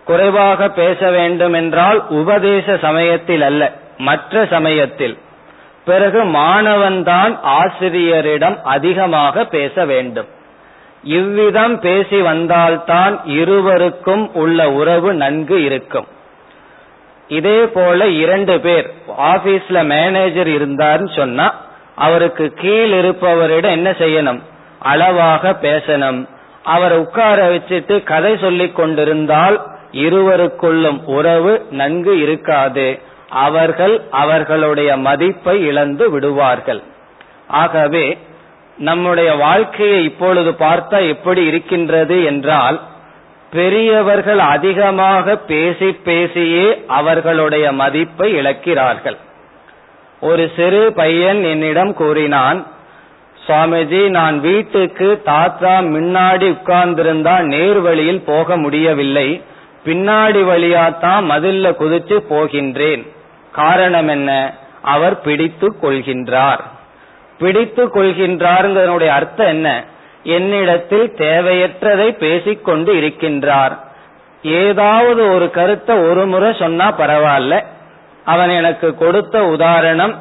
குறைவாக 0.04 0.68
பேச 0.68 1.10
வேண்டும் 1.10 1.52
என்றால் 1.52 2.08
உபதேச 2.08 2.76
சமயத்தில் 2.76 3.42
அல்ல 3.42 3.72
மற்ற 3.96 4.46
சமயத்தில். 4.50 5.18
பிறகு 5.84 6.24
மாணவன்தான் 6.24 7.38
ஆசிரியரிடம் 7.40 8.58
அதிகமாக 8.64 9.44
பேச 9.44 9.84
வேண்டும். 9.84 10.26
இவ்விதம் 11.02 11.80
பேசி 11.80 12.20
வந்தால்தான் 12.20 13.20
இருவருக்கும் 13.24 14.34
உள்ள 14.34 14.70
உறவு 14.70 15.14
நன்கு 15.14 15.64
இருக்கும். 15.64 16.06
இதே 17.28 17.66
போல 17.66 18.06
இரண்டு 18.06 18.60
பேர் 18.60 18.90
ஆபீஸ்ல 19.18 19.84
மேனேஜர் 19.84 20.46
இருந்தார்னு 20.46 21.16
சொன்னா 21.16 21.54
அவருக்கு 21.94 22.52
கீழ் 22.54 22.92
இருப்பவரிடம் 22.92 23.70
என்ன 23.70 23.90
செய்யணும்? 23.90 24.40
அளவாக 24.80 25.50
பேசணும். 25.62 26.28
அவரை 26.64 26.98
உட்கார 26.98 27.48
வச்சுட்டு 27.48 28.02
கதை 28.02 28.38
சொல்லிக் 28.38 28.76
கொண்டிருந்தால் 28.76 29.66
இருவருக்குள்ளும் 29.92 31.04
உறவு 31.04 31.66
நன்கு 31.70 32.20
இருக்காது. 32.20 32.98
அவர்கள் 33.28 34.02
அவர்களுடைய 34.10 34.96
மதிப்பை 34.96 35.66
இழந்து 35.66 36.10
விடுவார்கள். 36.10 36.82
ஆகவே 37.48 38.18
நம்முடைய 38.78 39.34
வாழ்க்கையை 39.34 40.04
இப்பொழுது 40.04 40.50
பார்த்தா 40.50 41.08
எப்படி 41.08 41.44
இருக்கின்றது 41.44 42.24
என்றால் 42.24 42.80
பெரியவர்கள் 43.52 44.38
அதிகமாக 44.38 45.36
பேசி 45.36 45.92
பேசியே 45.92 46.84
அவர்களுடைய 46.86 47.72
மதிப்பை 47.72 48.34
இழக்கிறார்கள். 48.34 49.16
ஒரு 50.20 50.52
சிறு 50.56 50.92
பையன் 50.92 51.44
என்னிடம் 51.44 51.94
கூறினான் 51.94 52.66
சுவாமிஜி 53.50 54.08
நான் 54.08 54.40
வீட்டுக்கு 54.40 55.22
தாத்தா 55.24 55.80
முன்னாடி 55.80 56.56
உட்கார்ந்திருந்தா 56.56 57.40
நேர் 57.40 57.80
வழியில் 57.80 58.22
போக 58.22 58.56
முடியவில்லை. 58.56 59.42
பின்னாடி 59.84 60.42
வழியாத்தான் 60.42 61.30
மதில்ல 61.30 61.72
குதிச்சு 61.72 62.22
போகின்றேன். 62.30 63.08
காரணம் 63.52 64.08
என்ன? 64.08 64.54
அவர் 64.82 65.20
பிடித்து 65.20 65.74
கொள்கின்றார். 65.82 66.58
பிடித்து 67.38 67.86
கொள்கின்றார்ங்கிறனுடைய 67.86 69.06
அர்த்தம் 69.06 69.46
என்ன? 69.46 69.84
என்னிடத்தில் 70.22 71.14
தேவையற்றதை 71.18 72.18
பேசிக்கொண்டு 72.18 72.94
இருக்கின்றார். 72.94 73.78
ஏதாவது 74.42 75.34
ஒரு 75.34 75.50
கருத்தை 75.50 75.96
ஒரு 75.96 76.26
முறை 76.26 76.56
சொன்னா 76.58 76.92
பரவாயில்ல. 76.92 77.64
அவன் 78.24 78.48
எனக்கு 78.48 78.94
கொடுத்த 78.94 79.44
உதாரணம் 79.44 80.14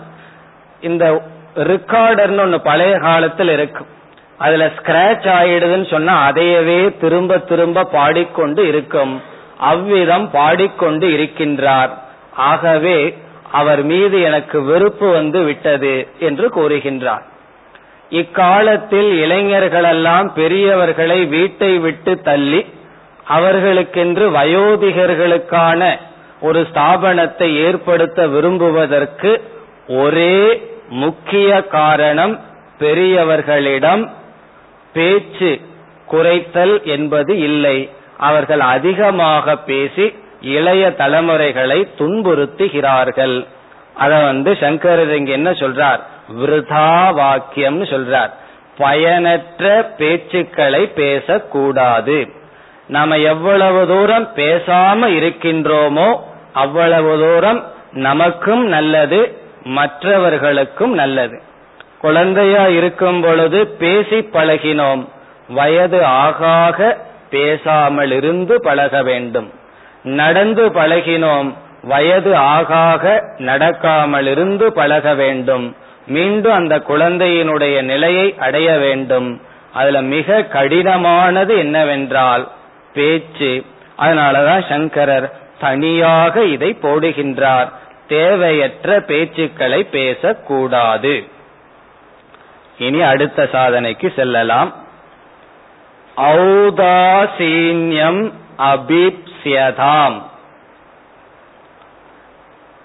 இந்த 0.81 1.21
ரிக்கார்டர்னு 1.55 2.39
ஒன்னு 2.39 2.61
பழைய 2.61 2.97
காலத்தில் 2.97 3.49
இருக்கும் 3.49 3.87
அதுல 4.37 4.65
ஸ்கிராச் 4.65 5.27
ஆயிடுதுன்னு 5.39 5.89
சொன்னா 5.89 6.29
அதையவே 6.29 6.97
திரும்ப 6.97 7.37
திரும்ப 7.37 7.83
பாடிக்கொண்டு 7.83 8.67
இருக்கும். 8.67 9.21
அவ்விதம் 9.57 10.31
பாடிக்கொண்டு 10.31 11.07
இருக்கின்றார். 11.07 11.89
ஆகவே 12.35 13.17
அவர் 13.51 13.83
மீது 13.83 14.21
எனக்கு 14.21 14.63
வெறுப்பு 14.63 15.11
வந்து 15.11 15.43
விட்டது 15.43 16.07
என்று 16.19 16.47
கூறுகின்றார். 16.47 17.21
இக்காலத்தில் 18.09 19.29
இளைஞர்களெல்லாம் 19.29 20.31
பெரியவர்களை 20.35 21.27
வீட்டை 21.27 21.77
விட்டு 21.77 22.21
தள்ளி 22.21 22.65
அவர்களுக்கென்று 23.29 24.25
வயோதிகர்களுக்கான 24.37 25.99
ஒரு 26.41 26.67
ஸ்தாபனத்தை 26.73 27.55
ஏற்படுத்த 27.55 28.27
விரும்புவதற்கு 28.27 29.41
ஒரே 29.87 30.61
முக்கிய 30.89 31.67
காரணம் 31.67 32.39
பெரியவர்களிடம் 32.79 34.09
பேச்சு 34.93 35.59
குறைத்தல் 36.11 36.83
என்பது 36.83 37.37
இல்லை. 37.37 37.89
அவர்கள் 38.17 38.59
அதிகமாக 38.59 39.55
பேசி 39.55 40.13
இளைய 40.41 40.93
தலைமுறைகளை 40.93 41.87
துன்புறுத்துகிறார்கள். 41.97 43.45
அத 43.93 44.19
வந்து 44.19 44.57
சங்கரர் 44.59 45.15
இங்க 45.15 45.31
என்ன 45.31 45.51
சொல்றார்? 45.51 45.99
விருதா 46.39 47.11
வாக்கியம்னு 47.17 47.85
சொல்றார். 47.85 48.29
பயனற்ற 48.77 49.93
பேச்சுக்களை 49.97 50.85
பேசக்கூடாது. 50.85 52.29
நாம 52.87 53.17
எவ்வளவு 53.17 53.87
தூரம் 53.87 54.29
பேசாம 54.35 55.07
இருக்கின்றோமோ 55.19 56.19
அவ்வளவு 56.53 57.19
தூரம் 57.19 57.71
நமக்கும் 57.91 58.67
நல்லது 58.67 59.37
மற்றவர்களுக்கும் 59.63 60.93
நல்லது. 60.93 61.41
குழந்தையா 61.99 62.67
இருக்கும் 62.67 63.21
பொழுது 63.21 63.67
பேசி 63.67 64.15
பழகினோம். 64.15 65.07
வயது 65.49 66.05
ஆகாக 66.05 66.97
பேசாமல் 67.29 68.11
இருந்து 68.11 68.61
பழக 68.61 69.03
வேண்டும். 69.03 69.53
நடந்து 70.03 70.69
பழகினோம். 70.69 71.53
வயது 71.83 72.35
ஆகாக 72.35 73.23
நடக்காமல் 73.37 74.27
இருந்து 74.27 74.73
பழக 74.73 75.13
வேண்டும். 75.13 75.75
மீண்டும் 76.07 76.53
அந்த 76.53 76.77
குழந்தையினுடைய 76.77 77.81
நிலையை 77.81 78.35
அடைய 78.39 78.77
வேண்டும். 78.77 79.41
அதுல 79.73 80.01
மிக 80.01 80.45
கடினமானது 80.53 81.57
என்னவென்றால் 81.57 82.51
பேச்சு. 82.93 83.63
அதனாலதான் 83.99 84.69
சங்கரர் 84.69 85.33
தனியாக 85.59 86.43
இதை 86.43 86.77
போடுகின்றார். 86.81 87.69
தேவையற்ற 88.09 88.99
பேச்சுக்களை 88.99 89.91
பேசக்கூடாது. 89.91 91.27
இனி 92.77 93.01
அடுத்த 93.01 93.49
சாதனைக்கு 93.51 94.13
செல்லலாம். 94.15 94.73
ஔதாசீன்யம் 96.17 98.31
அபிப்சியதாம் 98.57 100.21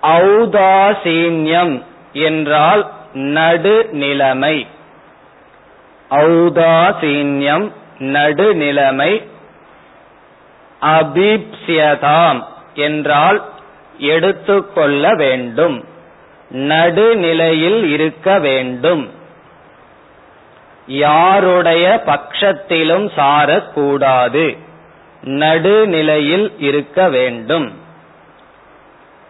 ஔதாசீன்யம் 0.03 1.83
என்றால் 2.13 2.93
நடுநிலைமை. 3.37 4.67
ஔதாசீன்யம் 6.11 7.73
நடுநிலைமை 8.15 9.29
அபிப்சியதாம் 10.83 12.45
என்றால் 12.75 13.53
எடுத்துக்கொள்ள 13.99 15.15
வேண்டும். 15.15 15.85
நடுநிலையில் 16.51 17.91
இருக்க 17.91 18.39
வேண்டும். 18.39 19.11
யாருடைய 20.87 22.03
பட்சத்திலும் 22.07 23.11
சாரக்கூடாது. 23.17 24.59
நடுநிலையில் 25.23 26.53
இருக்க 26.59 27.09
வேண்டும். 27.09 27.79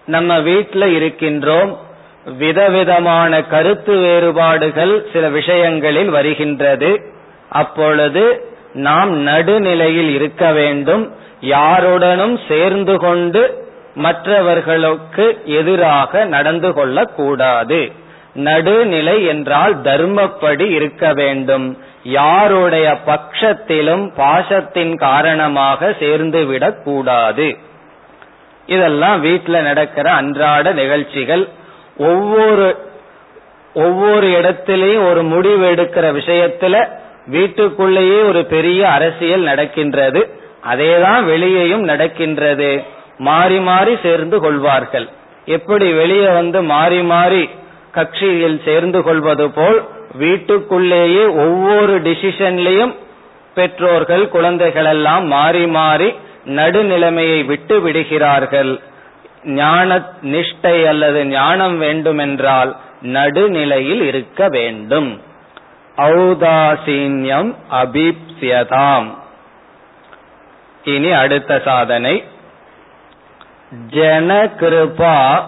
நம்ம 0.07 0.41
வீட்டில் 0.41 1.01
இருக்கின்றோம். 1.01 1.77
விதவிதமான 2.39 3.43
கருத்து 3.43 3.97
வேறுபாடுகள் 3.97 5.07
சில 5.13 5.29
விஷயங்களில் 5.29 6.09
வருகின்றது. 6.09 7.01
அப்பொழுது 7.49 8.49
நாம் 8.73 9.11
நடுநிலையில் 9.11 10.15
இருக்க 10.15 10.53
வேண்டும். 10.53 11.13
யாருடனும் 11.41 12.39
சேர்ந்து 12.49 12.99
கொண்டு 12.99 13.64
மற்றவர்களுக்கு 13.95 15.43
எதிராக 15.45 16.25
நடந்து 16.25 16.73
கொள்ளக்கூடாது. 16.73 17.93
நடுநிலை 18.35 19.25
என்றால் 19.25 19.81
தர்மப்படி 19.81 20.71
இருக்க 20.71 21.13
வேண்டும். 21.13 21.79
யாருடைய 22.03 22.99
பட்சத்திலும் 23.07 24.13
பாசத்தின் 24.17 24.97
காரணமாக 24.97 25.97
சேர்ந்து 25.99 26.45
விடக்கூடாது. 26.45 27.57
இதெல்லாம் 28.67 29.21
வீட்டில் 29.21 29.63
நடக்கிற 29.63 30.11
அன்றாட 30.11 30.73
நிகழ்ச்சிகள். 30.73 31.49
ஒவ்வொரு 31.97 32.77
ஒவ்வொரு 33.75 34.27
இடத்திலையும் 34.27 35.11
ஒரு 35.11 35.23
முடிவு 35.23 35.73
எடுக்கிற 35.75 36.21
விஷயத்துல 36.21 36.89
வீட்டுக்குள்ளேயே 37.27 38.21
ஒரு 38.21 38.45
பெரிய 38.45 38.89
அரசியல் 38.89 39.41
நடக்கின்றது. 39.41 40.29
அதேதான் 40.71 41.25
வெளியேயும் 41.25 41.83
நடக்கின்றது. 41.83 42.83
மாறி 43.19 43.59
மாறி 43.59 43.99
சேர்ந்து 44.03 44.41
கொள்வார்கள். 44.41 45.09
எப்படி 45.47 45.93
வெளியே 45.93 46.27
வந்து 46.27 46.63
மாறி 46.63 47.03
மாறி 47.03 47.49
கட்சியில் 47.93 48.61
சேர்ந்து 48.65 49.03
கொள்வது 49.03 49.51
போல் 49.51 49.85
வீட்டுக்குள்ளேயே 50.15 51.25
ஒவ்வொரு 51.27 52.01
டிசிஷன்லையும் 52.01 52.95
பெற்றோர்கள் 53.55 54.29
குழந்தைகள் 54.29 54.85
எல்லாம் 54.85 55.27
மாறி 55.27 55.67
மாறி 55.67 56.15
நடுநிலைமையை 56.45 57.45
விட்டு 57.45 57.81
விடுகிறார்கள். 57.81 58.81
ஞான 59.45 60.03
நிஷ்டை 60.23 60.87
அல்லது 60.87 61.27
ஞானம் 61.27 61.79
வேண்டுமென்றால் 61.79 62.77
நடுநிலையில் 63.01 64.03
இருக்க 64.03 64.49
வேண்டும். 64.49 65.21
ஔதாசீன்யம் 65.97 67.55
அபிப்சியதாம் 67.83 69.09
இனி 70.85 71.11
அடுத்த 71.11 71.61
சாதனை. 71.65 72.25
ஜனகிருபா 73.91 75.45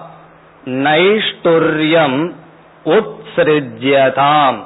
நைஷ்டுர்யம் 0.65 2.33
உத்ஸ்ருஜ்யதாம். 2.85 4.63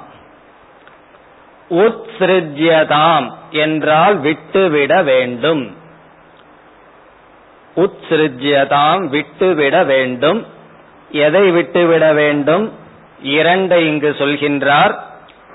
உத்ஸ்ருஜ்யதாம் 1.71 3.33
என்றால் 3.51 4.19
விட்டுவிட 4.19 5.03
வேண்டும். 5.03 5.77
உத்ஸ்ருஜ்யதாம் 7.77 9.09
விட்டுவிட 9.09 9.85
வேண்டும். 9.85 10.47
எதை 11.11 11.51
விட்டுவிட 11.51 12.13
வேண்டும்? 12.13 12.73
இரண்டை 13.25 13.77
இங்கு 13.77 14.17
சொல்கின்றார். 14.19 14.99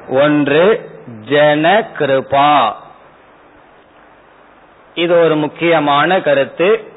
ஒன்று 0.10 0.90
ஜன 1.26 1.90
கிருபா. 1.98 2.74
இது 4.96 5.20
ஒரு 5.20 5.36
முக்கியமான 5.36 6.22
கருத்து. 6.22 6.94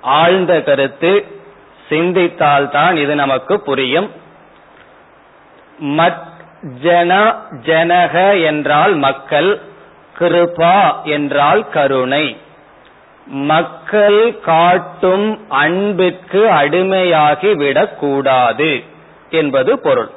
ஆழ்ந்த 0.00 0.62
கருத்து 0.62 1.26
சிந்தித்தால்தான் 1.88 2.94
இது 2.96 3.14
நமக்கு 3.14 3.60
புரியும். 3.60 4.10
ஜன 6.82 7.34
ஜனக 7.62 8.44
என்றால் 8.44 8.94
மக்கள் 8.94 9.60
கிருபா 10.18 11.02
என்றால் 11.02 11.68
கருணை. 11.68 12.36
மக்கள் 13.26 14.40
காட்டும் 14.40 15.50
அன்பிற்கு 15.50 16.50
அடிமையாகி 16.50 17.54
விடக்கூடாது 17.54 18.82
என்பது 19.30 19.78
பொருள். 19.78 20.10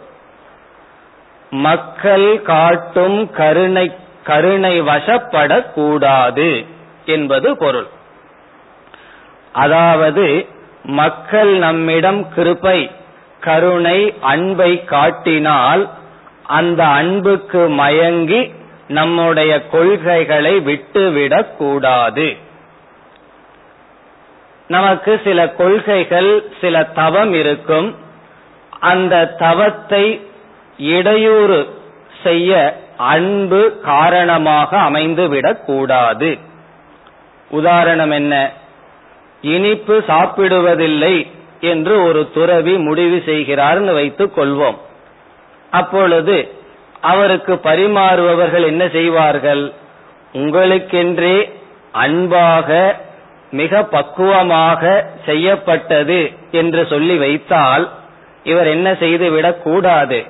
மக்கள் 1.50 2.42
காட்டும் 2.42 3.32
கருணை 3.32 3.96
கருணை 4.24 4.82
வசப்படக்கூடாது 4.82 6.66
என்பது 7.06 7.58
பொருள். 7.58 7.88
அதாவது 9.54 10.48
மக்கள் 10.84 11.58
நம்மிடம் 11.58 12.34
கிருபை 12.34 12.92
கருணை 13.40 14.14
அன்பை 14.22 14.84
காட்டினால் 14.84 15.90
அந்த 16.44 16.84
அன்புக்கு 16.84 17.70
மயங்கி 17.70 18.54
நம்முடைய 18.88 19.68
கொள்கைகளை 19.68 20.60
விட்டுவிடக் 20.60 21.58
கூடாது. 21.58 22.38
நமக்கு 24.68 25.22
சில 25.24 25.50
கொள்கைகள் 25.50 26.44
சில 26.62 26.84
தவம் 26.84 27.34
இருக்கும். 27.34 27.96
அந்த 28.80 29.26
தவத்தை 29.26 30.28
இடையூறு 30.78 31.80
செய்ய 32.24 32.80
அன்பு 32.98 33.80
காரணமாக 33.84 34.78
அமைந்துவிடக் 34.78 35.64
கூடாது. 35.66 36.38
உதாரணம் 37.50 38.12
என்ன? 38.12 38.52
இனிப்பு 39.42 40.04
சாப்பிடுவதில்லை 40.08 41.28
என்று 41.60 42.04
ஒரு 42.04 42.32
துறவி 42.34 42.78
முடிவு 42.78 43.24
செய்கிறார்னு 43.26 43.94
வைத்துக் 43.94 44.38
கொள்வோம். 44.38 44.78
அப்பொழுது 45.70 46.52
அவருக்கு 47.02 47.54
பரிமாறுபவர்கள் 47.54 48.66
என்ன 48.66 48.88
செய்வார்கள்? 48.88 49.74
உங்களுக்கென்றே 50.34 51.52
அன்பாக 51.92 53.00
மிக 53.52 53.84
பக்குவமாக 53.84 55.06
செய்யப்பட்டது 55.26 56.32
என்று 56.52 56.86
சொல்லி 56.86 57.18
வைத்தால் 57.18 57.90
இவர் 58.44 58.68
என்ன 58.68 58.96
செய்து 58.96 59.32
விடக்கூடாது. 59.32 60.24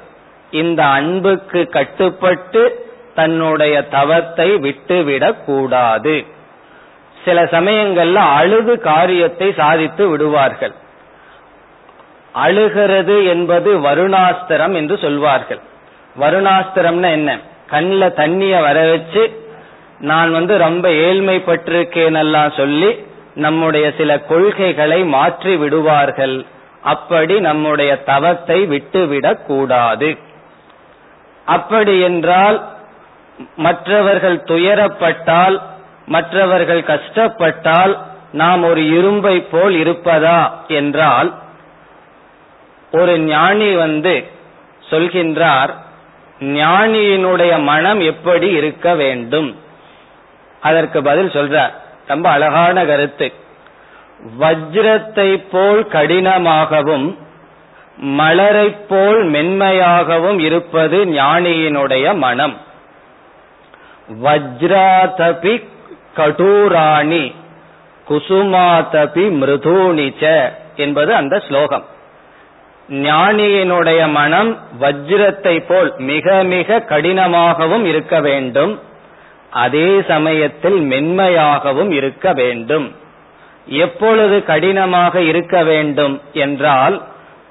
இந்த 0.52 0.86
அன்புக்கு 0.86 1.67
கட்டுப்பட்டு 1.67 2.89
தன்னுடைய 3.15 3.82
தவத்தை 3.82 4.56
விட்டுவிடக் 4.56 5.45
கூடாது 5.45 6.26
சில 7.25 7.43
சமயங்கள்ல 7.43 8.13
அழுது 8.13 8.79
காரியத்தை 8.79 9.53
சாதித்து 9.53 10.07
விடுவார்கள். 10.07 10.73
அழுகிறது 12.34 13.25
என்பது 13.25 13.79
வருணாஸ்திரம் 13.79 14.75
என்று 14.75 14.97
சொல்வார்கள். 14.97 15.60
வருணாஸ்திரம்னா 16.19 17.12
என்ன? 17.12 17.39
கண்ணில் 17.67 18.13
தண்ணிய 18.13 18.60
வர 18.60 18.89
வச்சு 18.89 19.49
நான் 19.99 20.31
வந்து 20.31 20.57
ரொம்ப 20.57 20.89
ஏழ்மைப்பட்டிருக்கேனெல்லாம் 20.89 22.57
சொல்லி 22.57 23.05
நம்முடைய 23.36 23.93
சில 23.97 24.19
கொள்கைகளை 24.19 25.03
மாற்றி 25.03 25.55
விடுவார்கள். 25.55 26.45
அப்படி 26.81 27.39
நம்முடைய 27.39 28.03
தவத்தை 28.03 28.65
விட்டுவிடக் 28.65 29.45
கூடாது. 29.47 30.17
அப்படி 31.45 31.99
என்றால் 31.99 32.69
மற்றவர்கள் 33.55 34.38
துயரப்பட்டால் 34.38 35.62
மற்றவர்கள் 36.13 36.84
கஷ்டப்பட்டால் 36.84 37.93
நாம் 38.32 38.63
ஒரு 38.63 38.82
இரும்பை 38.97 39.36
போல் 39.52 39.76
இருப்பதா 39.84 40.39
என்றால் 40.67 41.30
ஒரு 42.91 43.13
ஞானி 43.19 43.69
வந்து 43.76 44.13
சொல்கின்றார் 44.89 45.71
ஞானியினுடைய 46.39 47.54
மனம் 47.63 48.00
எப்படி 48.00 48.47
இருக்க 48.50 48.93
வேண்டும்? 48.95 49.50
அதற்கு 50.62 51.00
பதில் 51.02 51.30
சொல்றார். 51.30 51.74
ரொம்ப 52.08 52.30
அழகான 52.30 52.86
கருத்து. 52.86 53.28
வஜ்ரத்தை 54.39 55.30
போல் 55.52 55.82
கடினமாகவும் 55.91 57.08
மலரை 57.97 58.69
போல் 58.89 59.21
மென்மையாகவும் 59.26 60.39
இருப்பது 60.39 60.97
ஞானியினுடைய 61.06 62.06
மனம். 62.15 62.56
வஜ்ராதபி 64.24 65.54
கடூராணி 66.15 67.34
குசுமாதபி 68.08 69.26
மிருதூனிச்ச 69.41 70.54
என்பது 70.76 71.15
அந்த 71.15 71.39
ஸ்லோகம். 71.39 71.86
ஞானியினுடைய 72.89 74.12
மனம் 74.12 74.58
வஜ்ரத்தை 74.82 75.65
போல் 75.67 75.93
மிக 75.97 76.43
மிக 76.43 76.80
கடினமாகவும் 76.80 77.86
இருக்க 77.86 78.19
வேண்டும். 78.19 78.80
அதே 79.50 80.02
சமயத்தில் 80.08 80.80
மென்மையாகவும் 80.80 81.91
இருக்க 81.91 82.34
வேண்டும். 82.34 82.95
எப்பொழுது 83.65 84.43
கடினமாக 84.43 85.21
இருக்க 85.21 85.63
வேண்டும் 85.63 86.21
என்றால் 86.34 87.02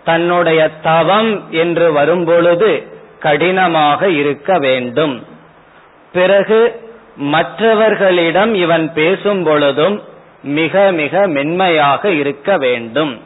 தன்னுடைய 0.04 0.70
தவம் 0.82 1.50
என்று 1.50 1.92
வரும்பொழுது 1.92 2.98
கடினமாக 3.18 4.08
இருக்க 4.08 4.58
வேண்டும். 4.58 5.26
பிறகு 6.12 6.88
மற்றவர்களிடம் 7.16 8.54
இவன் 8.54 8.92
பேசும் 8.92 9.42
பொழுதும் 9.42 10.02
மிக 10.42 10.90
மிக 10.90 11.26
மென்மையாக 11.26 12.10
இருக்க 12.10 12.56
வேண்டும். 12.56 13.22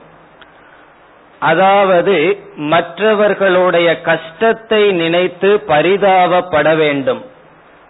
அதாவது 1.38 2.38
மற்றவர்களுடைய 2.57 4.01
கஷ்டத்தை 4.01 4.92
நினைத்து 4.92 5.62
பரிதாபப்பட 5.68 6.77
வேண்டும். 6.77 7.25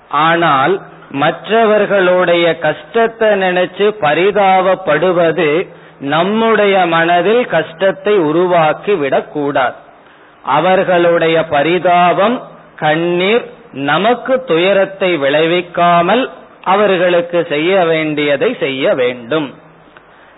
ஆனால் 0.09 0.83
மற்றவர்களுடைய 1.11 2.59
கஷ்டத்தை 2.59 3.29
நினைச்சு 3.29 3.95
பரிதாபப்படுவது 4.01 5.69
நம்முடைய 5.99 6.87
மனதில் 6.87 7.47
கஷ்டத்தை 7.47 8.19
உருவாக்கி 8.19 8.95
விடக்கூடாது 8.95 9.75
அவர்களுடைய 10.43 11.45
பரிதாபம் 11.45 12.43
கண்ணீர் 12.77 13.45
நமக்கு 13.75 14.45
துயரத்தை 14.45 15.19
விளைவிக்காமல் 15.19 16.31
அவர்களுக்கு 16.63 17.47
செய்ய 17.49 17.85
வேண்டியதை 17.85 18.57
செய்ய 18.61 18.95
வேண்டும். 18.95 19.55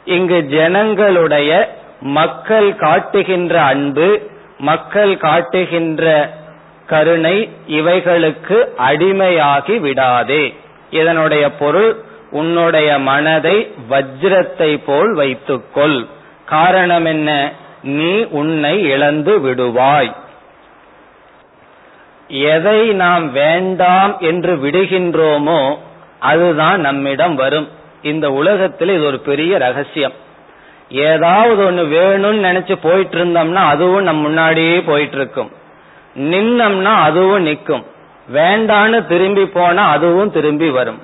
இங்கு 0.05 0.43
ஜனங்களுடைய 0.43 1.79
மக்கள் 2.01 2.77
காட்டுகின்ற 2.77 3.61
அன்பு 3.61 4.31
மக்கள் 4.59 5.17
காட்டுகின்ற 5.17 6.35
கருணை 6.87 7.51
இவைகளுக்கு 7.67 8.69
அடிமையாகி 8.89 9.81
விடாதே. 9.81 10.55
இதனுடைய 10.91 11.51
பொருள் 11.51 11.97
உன்னுடைய 12.31 12.99
மனதை 12.99 13.75
வஜ்ரத்தை 13.91 14.81
போல் 14.87 15.15
வைத்துக்கொள். 15.15 16.07
காரணம் 16.45 17.05
என்ன? 17.05 17.53
நீ 17.83 18.25
உன்னை 18.25 18.83
இழந்து 18.83 19.39
விடுவாய். 19.39 20.15
எதை 22.29 22.93
நாம் 22.93 23.33
வேண்டாம் 23.33 24.19
என்று 24.19 24.57
விடுகின்றோமோ 24.57 25.77
அதுதான் 26.19 26.81
நம்மிடம் 26.81 27.35
வரும். 27.35 27.69
இந்த 28.03 28.33
உலகத்தில் 28.33 28.89
இது 28.89 29.05
ஒரு 29.05 29.19
பெரிய 29.19 29.59
ரகசியம். 29.59 30.13
ஏதாவது 30.91 31.71
ஒண்ணு 31.71 31.85
வேணும்னு 31.97 32.47
நினைச்சு 32.47 32.77
போயிட்டு 32.83 33.25
இருந்தோம்னா 33.25 33.63
அதுவும் 33.65 34.03
நம் 34.03 34.17
முன்னாடியே 34.17 34.81
போயிட்டு 34.81 35.17
இருக்கும் 35.17 35.51
நின்னம்னா 36.17 36.95
அதுவும் 37.03 37.43
நிற்கும். 37.43 37.85
வேண்டான்னு 38.35 39.07
திரும்பி 39.07 39.47
போனா 39.47 39.89
அதுவும் 39.89 40.31
திரும்பி 40.31 40.71
வரும். 40.71 41.01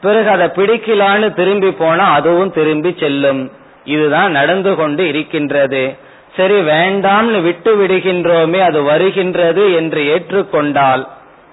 பிறகு 0.00 0.28
அதை 0.28 0.46
பிடிக்கலான்னு 0.46 1.34
திரும்பி 1.34 1.70
போனா 1.70 2.12
அதுவும் 2.12 2.52
திரும்பி 2.52 2.96
செல்லும். 3.00 3.52
இதுதான் 3.84 4.30
நடந்து 4.30 4.74
கொண்டு 4.74 5.08
இருக்கின்றது. 5.08 5.96
சரி 6.36 6.54
வேண்டாம்னு 6.54 7.42
விட்டு 7.42 7.76
விடுகின்றோமே 7.76 8.58
அது 8.58 8.82
வருகின்றது 8.82 9.72
என்று 9.72 10.02
ஏற்றுக்கொண்டால் 10.02 11.08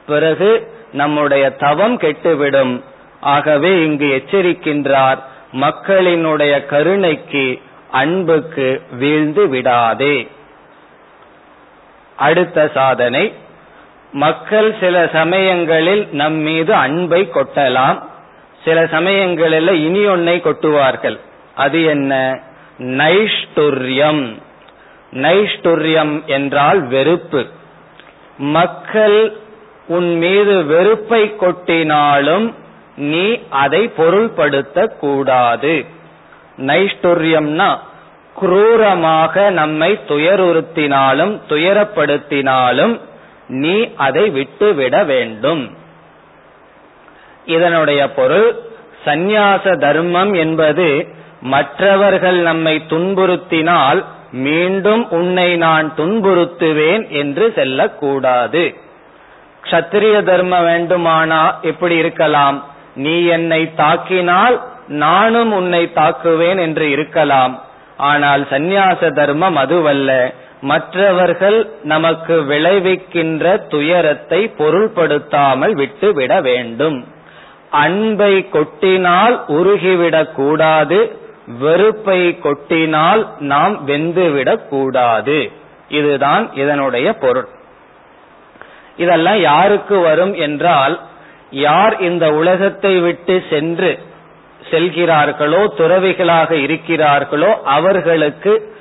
பிறகு 0.07 0.71
நம்முடைய 0.91 1.49
தவம் 1.49 1.99
கெட்டுவிடும். 1.99 2.83
ஆகவே 3.19 3.83
இங்கு 3.83 4.23
எச்சரிக்கின்றார் 4.23 5.17
மக்களினுடைய 5.53 6.65
கருணைக்கு 6.65 7.61
அன்புக்கு 7.91 8.81
வீழ்ந்து 8.91 9.47
விடாதே. 9.47 10.27
அடுத்த 12.15 12.71
சாதனை 12.73 13.33
மக்கள் 14.11 14.75
சில 14.79 15.09
சமயங்களில் 15.13 16.07
நம் 16.11 16.33
மீது 16.33 16.73
அன்பை 16.73 17.29
கொட்டலாம். 17.33 18.03
சில 18.63 18.87
சமயங்களில் 18.87 19.67
இனி 19.67 20.07
ஒன்னை 20.07 20.41
கொட்டுவார்கள். 20.41 21.19
அது 21.55 21.83
என்ன? 21.83 22.39
நைஷ்டுர்யம். 22.79 24.41
நைஷ்டுரியம் 25.13 26.25
என்றால் 26.25 26.81
வெறுப்பு. 26.87 27.45
மக்கள் 28.37 29.37
உன் 29.87 30.17
மீது 30.17 30.65
வெறுப்பை 30.65 31.33
கொட்டினாலும் 31.39 32.53
நீ 32.95 33.39
அதை 33.49 33.91
பொருள்படுத்த 33.97 34.87
கூடாது 34.99 35.85
நைஷ்டுரியம்னா 36.57 37.77
குரூரமாக 38.41 39.49
நம்மை 39.49 39.99
துயருறுத்தினாலும் 40.07 41.33
துயரப்படுத்தினாலும் 41.49 42.99
நீ 43.47 43.93
அதை 43.95 44.29
விட்டுவிட 44.29 45.03
வேண்டும். 45.03 45.63
இதனுடைய 47.45 48.09
பொருள் 48.09 48.55
சந்நியாச 49.05 49.77
தர்மம் 49.77 50.33
என்பது 50.33 51.07
மற்றவர்கள் 51.41 52.35
நம்மை 52.35 52.83
துன்புறுத்தினால் 52.89 54.03
மீண்டும் 54.33 55.09
உன்னை 55.09 55.55
நான் 55.55 55.93
துன்புறுத்துவேன் 55.97 57.09
என்று 57.09 57.51
செல்லக்கூடாது. 57.55 58.75
க்ஷத்திரிய 59.63 60.23
தர்மம் 60.23 60.67
வேண்டுமானா 60.67 61.59
எப்படி 61.61 61.95
இருக்கலாம். 61.95 62.65
நீ 62.95 63.25
என்னை 63.25 63.71
தாக்கினால் 63.77 64.61
நானும் 64.87 65.51
உன்னை 65.51 65.91
தாக்குவேன் 65.95 66.59
என்று 66.59 66.89
இருக்கலாம். 66.89 67.61
ஆனால் 67.97 68.47
சந்நியாச 68.49 69.09
தர்மம் 69.09 69.55
அதுவல்ல. 69.55 70.33
மற்றவர்கள் 70.61 71.69
நமக்கு 71.83 72.41
விளைவிக்கின்ற 72.41 73.67
துயரத்தை 73.67 74.53
பொருள்படுத்தாமல் 74.57 75.73
விட்டுவிட 75.73 76.41
வேண்டும். 76.41 77.07
அன்பை 77.69 78.49
கொட்டினால் 78.53 79.39
உருகிவிடக் 79.47 80.31
கூடாது 80.31 81.17
வெறுப்பை 81.47 82.39
கொட்டினால் 82.43 83.27
நாம் 83.39 83.87
வெந்துவிடக் 83.87 84.67
கூடாது. 84.67 85.51
இதுதான் 85.89 86.53
இதனுடைய 86.53 87.13
பொருள். 87.13 87.47
இதெல்லாம் 88.97 89.39
யாருக்கு 89.39 89.99
வரும் 89.99 90.33
என்றால் 90.33 90.99
யார் 91.51 91.99
இந்த 91.99 92.33
உலகத்தை 92.33 92.99
விட்டு 92.99 93.43
சென்று 93.49 93.99
செல்கிறார்களோ 94.71 95.73
துறவிகளாக 95.77 96.51
இருக்கிறார்களோ 96.51 97.51
அவர்களுக்கு 97.63 98.75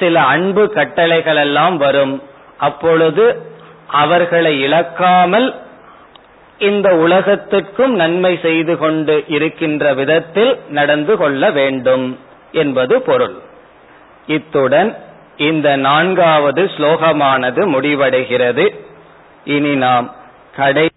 சில 0.00 0.20
அன்பு 0.20 0.72
கட்டளைகள் 0.72 1.36
எல்லாம் 1.36 1.76
வரும். 1.76 2.22
அப்பொழுது 2.58 3.42
அவர்களை 3.86 4.60
இழக்காமல் 4.60 5.54
இந்த 6.58 6.96
உலகத்திற்கும் 6.96 7.94
நன்மை 7.94 8.38
செய்து 8.42 8.78
கொண்டு 8.78 9.24
இருக்கின்ற 9.28 9.94
விதத்தில் 9.94 10.60
நடந்து 10.68 11.16
கொள்ள 11.16 11.50
வேண்டும் 11.50 12.18
என்பது 12.52 13.02
பொருள். 13.02 13.36
இத்துடன் 14.26 14.96
இந்த 15.36 15.76
நான்காவது 15.76 16.64
ஸ்லோகமானது 16.64 17.80
முடிவடைகிறது. 17.80 18.74
இனி 19.44 19.74
நாம் 19.74 20.14
கடை 20.56 20.90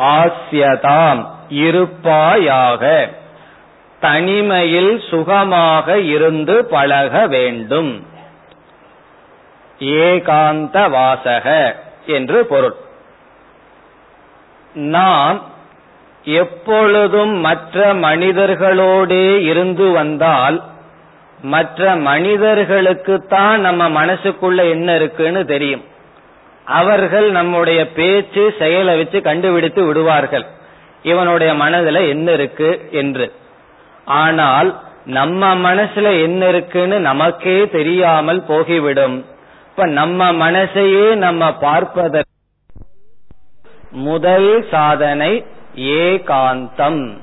ஆசியதாம் 0.00 1.26
இருப்பாயாக 1.48 3.08
தனிமையில் 4.00 5.02
சுகமாக 5.10 6.00
இருந்து 6.00 6.64
பழக 6.64 7.26
வேண்டும். 7.26 8.06
ஏகாந்த 9.78 10.88
வாசக 10.88 11.76
என்று 12.06 12.46
பொருள். 12.46 12.84
நாம் 14.76 15.42
எப்பொழுதும் 16.24 17.34
மற்ற 17.34 17.94
மனிதர்களோடே 17.94 19.38
இருந்து 19.38 19.90
வந்தால் 19.90 20.62
மற்ற 21.42 21.96
மனிதர்களுக்குத்தான் 21.96 23.56
நம்ம 23.56 23.88
மனசுக்குள்ள 23.88 24.68
என்ன 24.68 24.96
இருக்குன்னு 24.96 25.46
தெரியும். 25.46 25.84
அவர்கள் 26.64 27.30
நம்முடைய 27.30 27.88
பேச்சு 27.88 28.54
செயலை 28.58 28.96
வச்சு 28.96 29.22
கண்டுபிடித்து 29.22 29.84
விடுவார்கள். 29.84 30.46
இவனுடைய 31.02 31.54
மனதுல 31.54 32.08
என்ன 32.08 32.32
இருக்கு 32.32 32.88
என்று. 32.90 33.32
ஆனால் 34.04 34.80
நம்ம 35.04 35.54
மனசுல 35.54 36.22
என்ன 36.22 36.48
இருக்குன்னு 36.48 37.00
நமக்கே 37.00 37.68
தெரியாமல் 37.68 38.44
போகிவிடும். 38.48 39.24
இப்ப 39.70 39.86
நம்ம 39.86 40.32
மனசையே 40.32 41.14
நம்ம 41.14 41.52
பார்ப்பதற்கு 41.54 42.34
முதல் 43.90 44.66
சாதனை 44.70 45.46
ஏகாந்தம். 45.76 47.16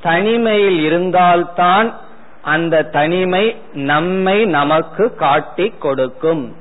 தனிமையில் 0.00 0.78
இருந்தால்தான் 0.78 1.98
அந்த 2.42 2.82
தனிமை 2.82 3.56
நம்மை 3.72 4.44
நமக்கு 4.44 5.14
காட்டிக் 5.14 5.80
கொடுக்கும். 5.80 6.56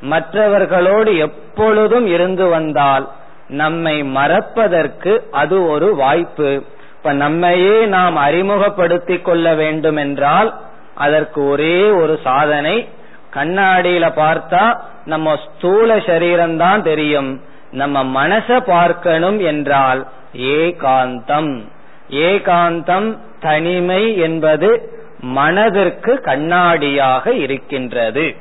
மற்றவர்களோடு 0.00 1.16
எப்பொழுதும் 1.16 2.06
இருந்து 2.06 2.48
வந்தால் 2.48 3.08
நம்மை 3.48 4.02
மறப்பதற்கு 4.02 5.28
அது 5.30 5.68
ஒரு 5.68 5.94
வாய்ப்பு. 5.94 6.64
இப்ப 6.96 7.12
நம்மையே 7.12 7.86
நாம் 7.86 8.16
அறிமுகப்படுத்திக் 8.16 9.24
கொள்ள 9.24 9.54
வேண்டும் 9.54 9.96
என்றால் 9.96 10.60
அதற்கு 10.94 11.48
ஒரே 11.48 11.90
ஒரு 11.90 12.20
சாதனை. 12.24 12.88
கண்ணாடியில 13.34 14.12
பார்த்தா 14.16 14.80
நம்ம 15.04 15.36
ஸ்தூல 15.36 15.96
சரீரம்தான் 15.96 16.82
தெரியும். 16.82 17.40
நம்ம 17.70 18.28
மனச 18.28 18.60
பார்க்கணும் 18.60 19.40
என்றால் 19.40 20.06
ஏகாந்தம். 20.36 21.64
ஏகாந்தம் 22.10 23.18
தனிமை 23.40 24.16
என்பது 24.16 24.98
மனதிற்கு 25.20 26.20
கண்ணாடியாக 26.20 27.32
இருக்கின்றது. 27.32 28.36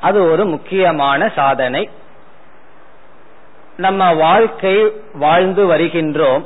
அது 0.00 0.30
ஒரு 0.30 0.44
முக்கியமான 0.46 1.28
சாதனை. 1.28 1.90
நம்ம 3.76 4.14
வாழ்க்கை 4.14 4.92
வாழ்ந்து 5.14 5.66
வருகின்றோம். 5.66 6.44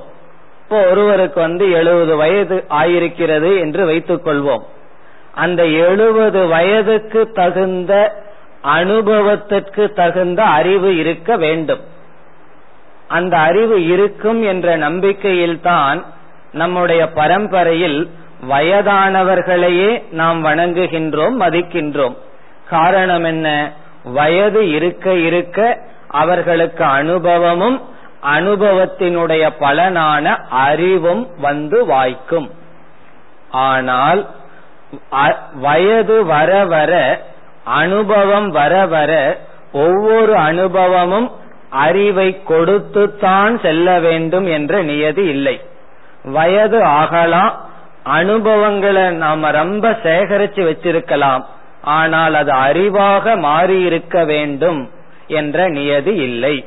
இப்போ 0.63 0.89
ஒருவருக்கு 0.89 1.41
வந்து 1.41 1.71
எழுபது 1.71 2.17
வயது 2.17 2.65
ஆயிருக்கிறது 2.69 3.59
என்று 3.59 3.87
வைத்துக் 3.87 4.27
கொள்வோம் 4.27 4.63
அந்த 5.35 5.67
எழுபது 5.67 6.47
வயதுக்கு 6.47 7.33
தகுந்த 7.33 8.13
அனுபவத்திற்கு 8.63 9.93
தகுந்த 9.93 10.45
அறிவு 10.45 10.97
இருக்க 10.97 11.37
வேண்டும். 11.37 11.81
அந்த 13.09 13.39
அறிவு 13.39 13.87
இருக்கும் 13.87 14.43
என்ற 14.43 14.79
நம்பிக்கையில்தான் 14.79 16.05
நம்முடைய 16.53 17.07
பரம்பரையில் 17.07 18.11
வயதானவர்களையே 18.49 20.03
நாம் 20.11 20.45
வணங்குகின்றோம் 20.45 21.41
மதிக்கின்றோம். 21.41 22.17
காரணம் 22.69 23.25
என்ன? 23.25 23.73
வயது 24.05 24.71
இருக்க 24.71 25.15
இருக்க 25.15 25.79
அவர்களுக்கு 26.09 26.85
அனுபவமும் 26.85 27.89
அனுபவத்தினுடைய 28.35 29.51
பலனான 29.61 30.37
அறிவும் 30.49 31.29
வந்து 31.39 31.87
வாய்க்கும். 31.87 32.51
ஆனால் 33.51 34.29
வயது 35.55 36.25
வர 36.25 36.65
வர 36.65 37.23
அனுபவம் 37.65 38.51
வர 38.51 38.87
வர 38.87 39.41
ஒவ்வொரு 39.73 40.37
அனுபவமும் 40.37 41.31
அறிவை 41.71 42.41
கொடுத்துத்தான் 42.49 43.61
செல்ல 43.61 43.99
வேண்டும் 43.99 44.47
என்ற 44.47 44.83
நியதி 44.83 45.25
இல்லை. 45.27 45.61
வயது 46.23 46.85
ஆகலாம் 46.85 47.69
அனுபவங்களை 48.03 49.11
நாம 49.11 49.51
ரொம்ப 49.51 49.91
சேகரிச்சு 49.91 50.63
வச்சிருக்கலாம் 50.71 51.45
ஆனால் 51.83 52.35
அது 52.35 52.53
அறிவாக 52.53 53.39
மாறி 53.39 53.81
இருக்க 53.81 54.25
வேண்டும் 54.25 54.91
என்ற 55.27 55.69
நியதி 55.69 56.15
இல்லை. 56.15 56.67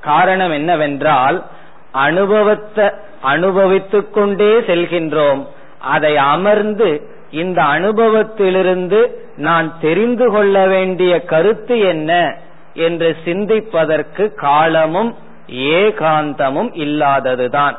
காரணம் 0.00 0.52
என்னவென்றால் 0.52 1.44
அனுபவத்தை 1.92 2.90
அனுபவித்துக் 3.22 4.14
கொண்டே 4.14 4.58
செல்கின்றோம் 4.58 5.46
அதை 5.78 6.16
அமர்ந்து 6.16 7.16
இந்த 7.30 7.62
அனுபவத்திலிருந்து 7.62 9.06
நான் 9.36 9.80
தெரிந்து 9.80 10.30
கொள்ள 10.30 10.66
வேண்டிய 10.66 11.24
கருத்து 11.24 11.78
என்ன 11.78 12.38
என்று 12.74 13.16
சிந்திப்பதற்கு 13.24 14.34
காலமும் 14.34 15.16
ஏகாந்தமும் 15.48 16.70
இல்லாததுதான். 16.72 17.76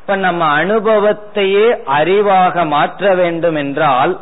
இப்ப 0.00 0.16
நம்ம 0.16 0.64
அனுபவத்தையே 0.64 1.78
அறிவாக 1.86 2.66
மாற்ற 2.66 3.14
வேண்டும் 3.14 3.54
என்றால் 3.54 4.20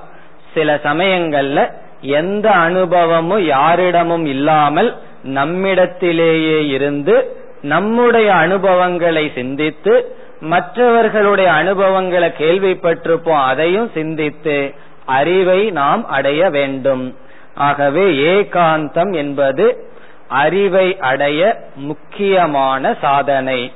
சில 0.54 0.80
சமயங்கள்ல 0.84 1.72
எந்த 2.00 2.50
அனுபவமும் 2.50 3.44
யாரிடமும் 3.44 4.24
இல்லாமல் 4.24 4.96
நம்மிடத்திலேயே 5.22 6.68
இருந்து 6.68 7.36
நம்முடைய 7.62 8.34
அனுபவங்களை 8.34 9.32
சிந்தித்து 9.34 10.16
மற்றவர்களுடைய 10.42 11.52
அனுபவங்களை 11.52 12.28
கேள்விப்பட்டிருப்போம். 12.28 13.44
அதையும் 13.44 13.90
சிந்தித்து 13.94 14.74
அறிவை 15.04 15.70
நாம் 15.70 16.08
அடைய 16.08 16.50
வேண்டும். 16.50 17.16
ஆகவே 17.54 18.04
ஏகாந்தம் 18.10 19.14
என்பது 19.14 19.90
அறிவை 20.28 20.98
அடைய 20.98 21.56
முக்கியமான 21.74 22.94
சாதனை. 23.00 23.72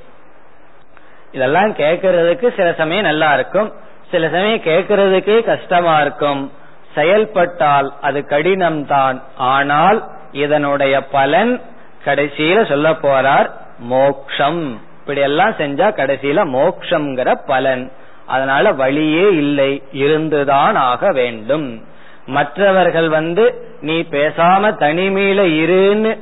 இதெல்லாம் 1.33 1.71
கேட்கறதுக்கு 1.71 2.55
சில 2.57 2.75
சமயம் 2.77 3.05
நல்லா 3.05 3.35
இருக்கும். 3.35 3.73
சில 4.11 4.27
சமயம் 4.27 4.59
கேட்கறதுக்கே 4.59 5.45
கஷ்டமா 5.45 6.01
இருக்கும். 6.01 6.53
செயல்பட்டால் 6.95 7.93
அது 8.01 8.25
கடினம்தான். 8.29 9.23
ஆனால் 9.37 10.05
இதனுடைய 10.33 11.05
பலன் 11.05 11.61
கடைசியில 12.05 12.69
சொல்ல 12.69 12.91
போறார் 12.91 13.51
மோக்ஷம். 13.79 14.86
இப்படி 15.07 15.25
எல்லாம் 15.25 15.51
செஞ்சா 15.51 15.89
கடைசியில 15.89 16.41
மோக்ஷங்கிற 16.55 17.35
பலன். 17.47 17.93
அதனால 18.27 18.73
வழியே 18.73 19.29
இல்லை. 19.29 19.83
இருந்துதான் 19.93 20.75
ஆக 20.75 21.13
வேண்டும். 21.13 21.85
மற்றவர்கள் 22.27 23.09
வந்து 23.09 23.45
நீ 23.81 24.01
பேசாம 24.01 24.73
தனிமையில 24.81 25.41
இருன்னு 25.63 26.19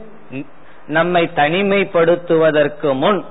நம்மை 0.87 1.31
தனிமைப்படுத்துவதற்கு 1.35 2.95
முன் 2.95 3.25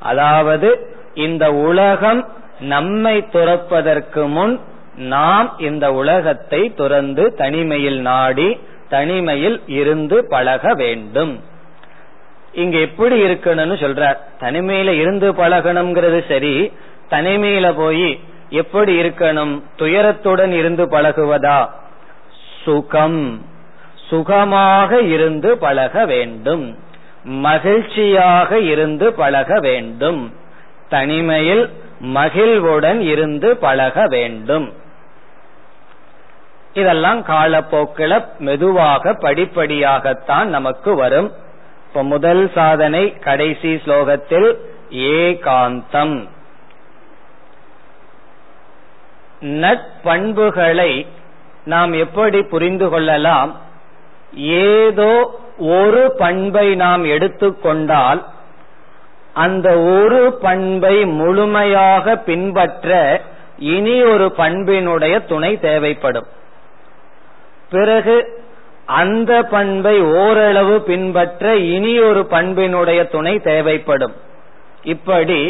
அதாவது 0.00 0.96
இந்த 1.14 1.52
உலகம் 1.52 2.28
நம்மை 2.60 3.24
துறப்பதற்கு 3.32 4.28
முன் 4.28 4.60
நாம் 4.96 5.54
இந்த 5.58 5.92
உலகத்தை 5.92 6.72
துறந்து 6.74 7.34
தனிமையில் 7.34 8.00
நாடி 8.00 8.60
தனிமையில் 8.88 9.62
இருந்து 9.66 10.26
பழக 10.28 10.74
வேண்டும். 10.74 11.40
இங்க 12.52 12.78
எப்படி 12.78 13.22
இருக்கணும்னு 13.22 13.74
சொல்றார். 13.74 14.16
தனிமையில 14.40 14.88
இருந்து 14.88 15.32
பழகணுங்கிறது 15.32 16.28
சரி 16.28 16.72
தனிமையில 17.10 17.72
போய் 17.76 18.20
எப்படி 18.50 19.02
இருக்கணும்? 19.02 19.62
துயரத்துடன் 19.78 20.52
இருந்து 20.52 20.86
பழகுவதா? 20.86 21.68
சுகம். 22.64 23.44
சுகமாக 24.08 25.00
இருந்து 25.00 25.58
பழக 25.58 26.06
வேண்டும். 26.06 26.78
மகிழ்ச்சியாக 27.24 28.58
இருந்து 28.58 29.12
பழக 29.12 29.60
வேண்டும். 29.60 30.34
தனிமையில் 30.88 31.70
மகிழ்வுடன் 32.00 33.00
இருந்து 33.00 33.56
பழக 33.56 34.06
வேண்டும். 34.06 34.72
இதெல்லாம் 36.72 37.24
காலப்போக்கில 37.24 38.24
மெதுவாக 38.38 39.12
படிப்படியாகத்தான் 39.12 40.44
நமக்கு 40.44 40.94
வரும். 40.94 41.32
இப்ப 41.90 42.02
முதல் 42.02 42.50
சாதனை 42.54 43.18
கடைசி 43.18 43.74
ஸ்லோகத்தில் 43.74 44.56
ஏகாந்தம். 44.90 46.28
நட்பண்புகளை 49.40 51.06
நாம் 51.64 51.92
எப்படி 51.92 52.42
புரிந்து 52.42 52.88
கொள்ளலாம்? 52.88 53.60
ஏதோ 54.34 55.40
ஒரு 55.58 56.14
பண்பை 56.18 56.74
நாம் 56.74 57.04
எடுத்துக்கொண்டால் 57.04 58.24
அந்த 59.32 59.78
ஒரு 59.78 60.38
பண்பை 60.40 61.04
முழுமையாக 61.04 62.16
பின்பற்ற 62.16 63.20
இனி 63.58 64.02
ஒரு 64.02 64.34
பண்பினுடைய 64.36 65.26
துணை 65.26 65.58
தேவைப்படும். 65.58 66.26
பிறகு 67.70 68.39
அந்த 68.90 69.32
பண்பை 69.42 70.00
ஓரளவு 70.00 70.76
பின்பற்ற 70.80 71.54
இனி 71.56 71.92
ஒரு 72.00 72.26
பண்பினுடைய 72.30 73.00
துணை 73.08 73.34
தேவைப்படும். 73.40 74.14
இப்படி 74.82 75.40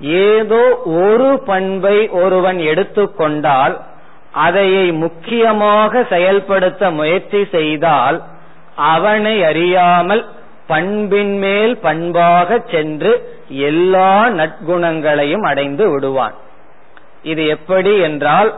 ஏதோ 0.00 0.62
ஒரு 1.02 1.28
பண்பை 1.46 1.96
ஒருவன் 2.22 2.58
எடுத்துக்கொண்டால் 2.58 3.74
அதையை 4.32 4.86
முக்கியமாக 4.92 6.02
செயல்படுத்த 6.04 6.90
முயற்சி 6.90 7.40
செய்தால் 7.50 8.18
அவனை 8.76 9.34
அறியாமல் 9.44 10.24
பண்பின் 10.66 11.34
மேல் 11.38 11.74
பண்பாக 11.78 12.58
சென்று 12.70 13.12
எல்லா 13.48 14.28
நற்குணங்களையும் 14.28 15.44
அடைந்து 15.50 15.84
விடுவான். 15.90 16.34
இது 17.22 17.42
எப்படி 17.46 17.92
என்றால் 17.98 18.50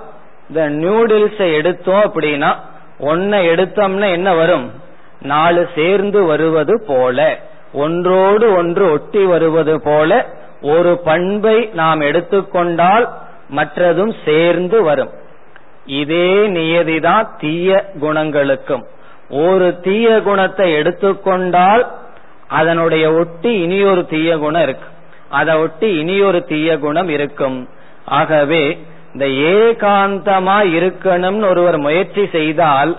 இந்த 0.49 0.63
நியூடில்ஸ் 0.83 1.43
எடுத்தோம் 1.59 2.05
அப்படின்னா 2.07 2.51
ஒன்ன 3.01 3.43
எடுத்தோம்னா 3.43 4.11
என்ன 4.11 4.35
வரும்? 4.35 4.73
நாலு 5.21 5.69
சேர்ந்து 5.75 6.25
வருவது 6.25 6.85
போல. 6.87 7.41
ஒன்றோடு 7.73 8.55
ஒன்று 8.57 8.93
ஒட்டி 8.93 9.25
வருவது 9.25 9.81
போல. 9.83 10.27
ஒரு 10.63 11.01
பண்பை 11.05 11.71
நாம் 11.75 12.01
எடுத்துக்கொண்டால் 12.01 13.09
மற்றதும் 13.57 14.15
சேர்ந்து 14.25 14.83
வரும். 14.83 15.11
இதே 15.87 16.49
நியதிதான் 16.49 17.29
தீய 17.39 17.91
குணங்களுக்கும். 18.01 18.85
ஒரு 19.31 19.81
தீய 19.81 20.21
குணத்தை 20.21 20.73
எடுத்துக்கொண்டால் 20.73 21.93
அதனுடைய 22.49 23.13
ஒட்டி 23.13 23.53
இனியொரு 23.53 24.07
தீய 24.07 24.39
குணம் 24.39 24.63
இருக்கு. 24.63 24.89
அதை 25.29 25.55
ஒட்டி 25.55 25.97
இனியொரு 25.97 26.45
தீய 26.45 26.79
குணம் 26.79 27.09
இருக்கும். 27.09 27.69
ஆகவே 28.05 28.79
இந்த 29.17 29.27
ஏகாந்தமா 29.27 30.57
இருக்கணும்னு 30.79 31.49
ஒருவர் 31.49 31.77
முயற்சி 31.77 32.29
செய்தால் 32.33 32.97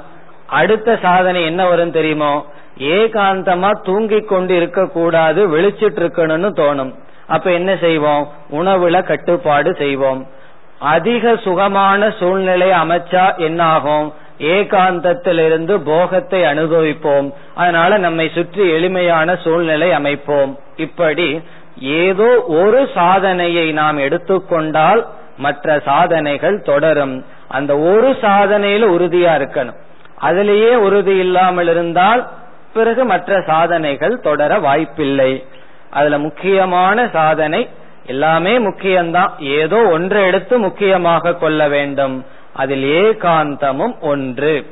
அடுத்த 0.48 1.00
சாதனை 1.02 1.46
என்ன 1.46 1.68
வரும் 1.68 1.92
தெரியுமோ? 1.92 2.46
ஏகாந்தமா 2.80 3.72
தூங்கிக் 3.84 4.28
கொண்டு 4.28 4.56
இருக்க 4.56 4.88
கூடாது 4.88 5.58
வெளிச்சிட்டு 5.58 6.00
இருக்கணும்னு 6.00 6.50
தோணும். 6.56 6.94
அப்ப 7.28 7.52
என்ன 7.52 7.76
செய்வோம்? 7.76 8.32
உணவுல 8.52 9.04
கட்டுப்பாடு 9.04 9.76
செய்வோம். 9.76 10.28
அதிக 10.80 11.36
சுகமான 11.36 12.12
சூழ்நிலை 12.12 12.70
அமைச்சா 12.70 13.38
என்ன 13.38 13.64
ஆகும் 13.64 14.14
ஏகாந்தத்திலிருந்து 14.40 15.78
போகத்தை 15.86 16.42
அனுபவிப்போம். 16.42 17.32
அதனால 17.56 17.98
நம்மை 17.98 18.32
சுற்றி 18.34 18.70
எளிமையான 18.70 19.36
சூழ்நிலை 19.36 19.92
அமைப்போம். 19.92 20.60
இப்படி 20.76 21.42
ஏதோ 21.80 22.44
ஒரு 22.48 22.90
சாதனையை 22.94 23.72
நாம் 23.72 23.98
எடுத்துக்கொண்டால் 23.98 25.06
மற்ற 25.38 25.80
சாதனைகள் 25.86 26.62
தொடரும். 26.62 27.26
அந்த 27.48 27.78
ஒரு 27.78 28.12
சாதனையில 28.22 28.84
உறுதியா 28.86 29.34
இருக்கணும். 29.38 29.78
அதிலேயே 30.16 30.76
உறுதி 30.76 31.18
இல்லாமல் 31.18 31.68
இருந்தால் 31.68 32.30
பிறகு 32.74 33.06
மற்ற 33.06 33.42
சாதனைகள் 33.42 34.20
தொடர 34.20 34.60
வாய்ப்பில்லை. 34.60 35.46
அதுல 35.90 36.18
முக்கியமான 36.18 37.08
சாதனை 37.08 37.70
எல்லாமே 38.06 38.58
முக்கியம்தான். 38.58 39.30
ஏதோ 39.40 39.76
ஒன்று 39.76 40.26
எடுத்து 40.26 40.58
முக்கியமாக 40.58 41.36
கொள்ள 41.36 41.68
வேண்டும். 41.68 42.26
அதில் 42.54 42.84
ஏகாந்தமும் 42.84 44.00
ஒன்று. 44.00 44.66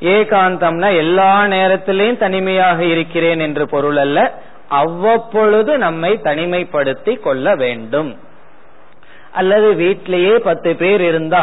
ஏகாந்தம்னா 0.00 0.96
எல்லா 0.96 1.42
நேரத்திலையும் 1.42 2.18
தனிமையாக 2.18 2.84
இருக்கிறேன் 2.84 3.40
என்று 3.40 3.68
பொருள் 3.68 3.96
அல்ல. 3.96 4.32
அவ்வப்பொழுது 4.68 5.78
நம்மை 5.78 6.20
தனிமைப்படுத்தி 6.22 7.18
கொள்ள 7.18 7.54
வேண்டும். 7.54 8.16
அல்லது 9.34 9.68
வீட்டிலேயே 9.82 10.34
பத்து 10.48 10.70
பேர் 10.82 11.02
இருந்தா 11.10 11.42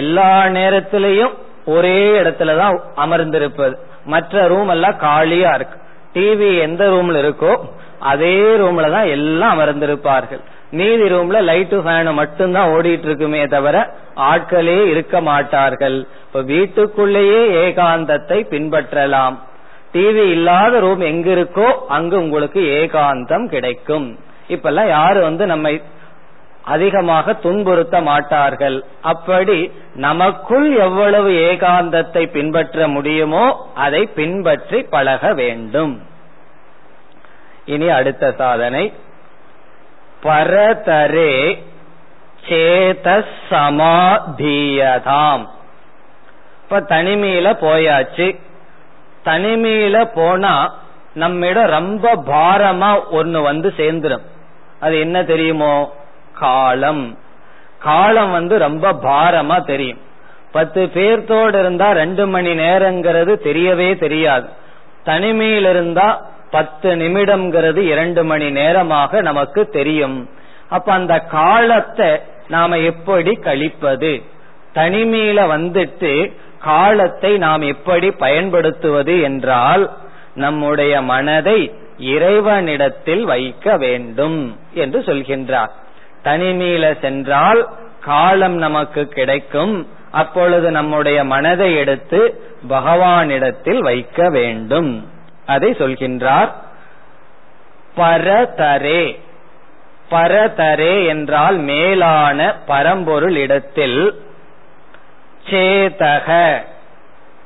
எல்லா 0.00 0.30
நேரத்திலையும் 0.58 1.34
ஒரே 1.74 1.98
இடத்துலதான் 2.20 2.74
அமர்ந்திருப்பது. 3.04 3.74
மற்ற 4.04 4.46
ரூம் 4.52 4.68
எல்லாம் 4.68 5.00
காலியா 5.06 5.52
இருக்கு. 5.54 5.78
டிவி 6.14 6.50
எந்த 6.58 6.82
ரூம்ல 6.92 7.16
இருக்கோ 7.24 7.52
அதே 8.10 8.36
ரூம்ல 8.62 8.90
தான் 8.90 9.08
எல்லாம் 9.16 9.52
அமர்ந்திருப்பார்கள். 9.54 10.42
மீதி 10.70 11.06
ரூம்ல 11.12 11.38
லைட்டு 11.48 11.76
ஃபேனு 11.84 12.12
மட்டும்தான் 12.12 12.70
ஓடிட்டு 12.70 13.06
இருக்குமே 13.08 13.42
தவிர 13.54 13.76
ஆட்களே 14.30 14.78
இருக்க 14.92 15.20
மாட்டார்கள். 15.20 15.98
இப்ப 16.26 16.42
வீட்டுக்குள்ளேயே 16.52 17.42
ஏகாந்தத்தை 17.64 18.38
பின்பற்றலாம். 18.52 19.36
டிவி 19.92 20.24
இல்லாத 20.36 20.80
ரூம் 20.80 21.02
எங்க 21.10 21.28
இருக்கோ 21.34 21.68
அங்கு 21.88 22.16
உங்களுக்கு 22.18 22.62
ஏகாந்தம் 22.78 23.46
கிடைக்கும். 23.48 24.08
இப்பெல்லாம் 24.48 24.88
யாரு 24.88 25.20
வந்து 25.20 25.46
நம்மை 25.46 25.74
அதிகமாக 26.66 27.32
துன்புறுத்த 27.42 27.96
மாட்டார்கள். 28.02 28.76
அப்படி 29.02 29.56
நமக்குள் 29.94 30.68
எவ்வளவு 30.76 31.30
ஏகாந்தத்தை 31.48 32.22
பின்பற்ற 32.26 32.88
முடியுமோ 32.88 33.44
அதை 33.74 34.02
பின்பற்றி 34.18 34.78
பழக 34.94 35.32
வேண்டும். 35.34 35.94
இனி 37.66 37.88
அடுத்த 37.88 38.32
சாதனை. 38.38 38.84
பரதரே 40.22 41.32
சேத 42.48 43.06
சமாதீயதாம் 43.50 45.44
இப்ப 46.62 46.80
தனிமையில 46.94 47.46
போயாச்சு. 47.64 48.28
தனிமையில 49.24 49.96
போனா 50.14 50.54
நம்மிடம் 51.14 51.70
ரொம்ப 51.70 52.04
பாரமா 52.26 52.90
ஒன்னு 53.10 53.40
வந்து 53.42 53.68
சேர்ந்துடும் 53.76 54.26
அது 54.80 54.94
என்ன 54.98 55.18
தெரியுமோ? 55.24 55.74
காலம். 56.38 57.18
காலம் 57.78 58.30
வந்து 58.30 58.58
ரொம்ப 58.58 58.92
பாரமா 58.92 59.64
தெரியும். 59.64 59.98
பத்து 60.52 60.90
பேர்த்தோடு 60.94 61.58
இருந்தா 61.58 61.92
ரெண்டு 61.92 62.26
மணி 62.26 62.52
நேரங்கிறது 62.54 63.32
தெரியவே 63.44 63.98
தெரியாது. 63.98 64.48
தனிமையில் 65.04 65.64
இருந்தா 65.64 66.26
பத்து 66.50 66.94
நிமிடம்ங்கிறது 66.96 67.76
இரண்டு 67.76 68.24
மணி 68.24 68.50
நேரமாக 68.50 69.20
நமக்கு 69.20 69.68
தெரியும். 69.68 70.28
அப்ப 70.68 70.92
அந்த 70.92 71.18
காலத்தை 71.18 72.20
நாம 72.48 72.78
எப்படி 72.78 73.32
கழிப்பது? 73.34 74.22
தனிமையில 74.74 75.38
வந்துட்டு 75.54 76.32
காலத்தை 76.58 77.38
நாம் 77.38 77.60
எப்படி 77.60 78.10
பயன்படுத்துவது 78.10 79.20
என்றால் 79.20 79.90
நம்முடைய 80.34 81.02
மனதை 81.02 81.72
இறைவனிடத்தில் 81.98 83.24
வைக்க 83.24 83.76
வேண்டும் 83.76 84.60
என்று 84.74 85.00
சொல்கின்றார். 85.00 85.72
தனிமையில 86.26 87.00
சென்றால் 87.00 87.68
காலம் 88.00 88.54
நமக்கு 88.54 89.06
கிடைக்கும். 89.06 89.88
அப்பொழுது 90.10 90.70
நம்முடைய 90.70 91.24
மனதை 91.24 91.76
எடுத்து 91.76 92.40
பகவானிடத்தில் 92.68 93.78
வைக்க 93.78 94.30
வேண்டும். 94.30 95.10
அதை 95.46 95.70
சொல்கின்றார். 95.70 96.50
பரதரே. 97.96 99.20
பரதரே 100.10 101.06
என்றால் 101.06 101.56
மேலான 101.56 102.54
பரம்பொருள் 102.66 103.36
இடத்தில் 103.36 104.22
சேதக. 105.50 106.62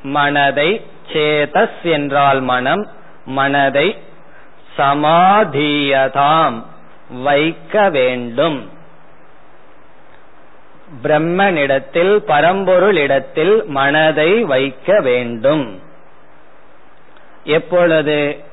மனதை 0.03 0.85
சேதஸ் 1.13 1.83
என்றால் 1.83 2.41
மனம் 2.41 2.89
மனதை 3.25 3.99
சமாதியதாம். 4.79 6.63
வைக்க 7.11 7.91
வேண்டும். 7.91 8.71
பிரம்மனிடத்தில் 11.03 12.17
பரம்பொருளிடத்தில் 12.27 13.65
மனதை 13.65 14.45
வைக்க 14.45 15.01
வேண்டும். 15.01 15.81
எப்பொழுது 17.45 18.45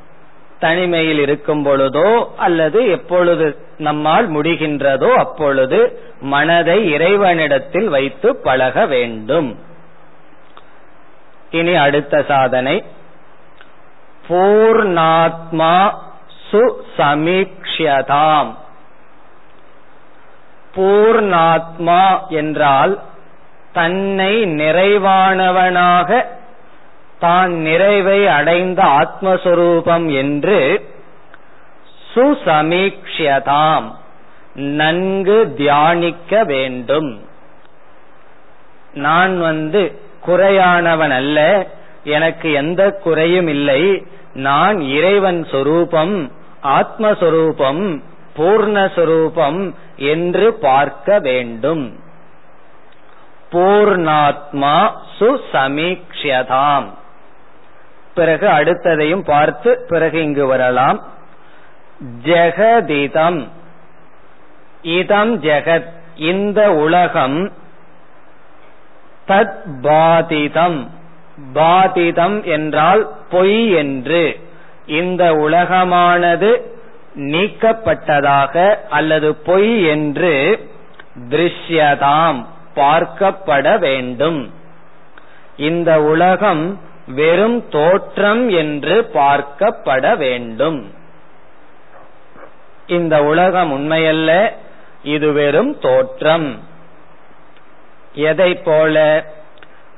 தனிமையில் 0.59 1.19
இருக்கும் 1.19 1.65
பொழுதோ 1.65 2.27
அல்லது 2.37 2.87
எப்பொழுது 2.87 3.57
நம்மால் 3.77 4.31
முடிகின்றதோ 4.31 5.13
அப்பொழுது 5.13 6.01
மனதை 6.19 6.91
இறைவனிடத்தில் 6.91 7.87
வைத்து 7.87 8.35
பழக 8.35 8.85
வேண்டும். 8.85 9.59
இனி 11.51 11.75
அடுத்த 11.75 12.23
சாதனை. 12.23 12.83
பூர்ணாத்மா 14.29 15.93
சுசமீக்ஷதாம் 16.51 18.53
பூர்ணாத்மா 20.75 22.29
என்றால் 22.29 23.01
தன்னை 23.73 24.45
நிறைவானவனாக 24.45 26.25
தான் 27.19 27.51
நிறைவை 27.51 28.27
அடைந்த 28.27 28.83
ஆத்மஸ்வரூபம் 28.83 30.13
என்று 30.13 30.89
சுசமீக்ஷதாம் 32.15 33.91
நன்கு 34.53 35.53
தியானிக்க 35.57 36.43
வேண்டும். 36.43 37.21
நான் 38.93 39.39
வந்து 39.39 40.01
குறையானவன் 40.25 41.11
அல்ல 41.11 41.67
எனக்கு 42.03 42.51
எந்த 42.51 42.91
குறையும் 42.91 43.47
இல்லை 43.47 44.05
நான் 44.33 44.79
இறைவன் 44.79 45.47
சொரூபம் 45.51 46.31
ஆத்மஸ்வரூபம் 46.63 48.01
பூர்ணஸ்வரூபம் 48.37 49.73
என்று 49.95 50.53
பார்க்க 50.53 51.19
வேண்டும். 51.19 51.99
பூர்ணாத்மா 53.51 54.91
சுசமீக்ஷதாம் 55.19 56.85
பிறகு 58.15 58.47
அடுத்ததையும் 58.47 59.23
பார்த்து 59.23 59.85
பிறகு 59.87 60.21
இங்கு 60.21 60.45
வரலாம். 60.45 61.03
ஜெகதிதம். 62.23 63.47
இதம் 64.81 65.41
ஜெகத் 65.43 65.89
இந்த 66.15 66.71
உலகம் 66.71 67.51
தத் 69.27 69.57
பாதிதம். 69.81 70.87
பாதிதம் 71.53 72.43
என்றால் 72.43 73.09
பொய் 73.29 73.71
என்று. 73.71 74.46
இந்த 74.87 75.33
உலகமானது 75.33 76.61
நீக்கப்பட்டதாக 77.15 78.75
அல்லது 78.89 79.35
பொய் 79.35 79.83
என்று 79.83 80.59
திருஷ்யதாம் 81.29 82.45
பார்க்கப்பட 82.75 83.79
வேண்டும். 83.79 84.53
இந்த 85.57 86.01
உலகம் 86.01 86.81
வெறும் 87.07 87.69
தோற்றம் 87.69 88.49
என்று 88.49 89.09
பார்க்கப்பட 89.13 90.17
வேண்டும். 90.17 90.91
இந்த 92.87 93.23
உலகம் 93.23 93.71
உண்மையல்ல 93.73 94.51
இது 95.03 95.31
வெறும் 95.31 95.79
தோற்றம். 95.79 96.59
எதை 98.13 98.55
போல? 98.55 99.25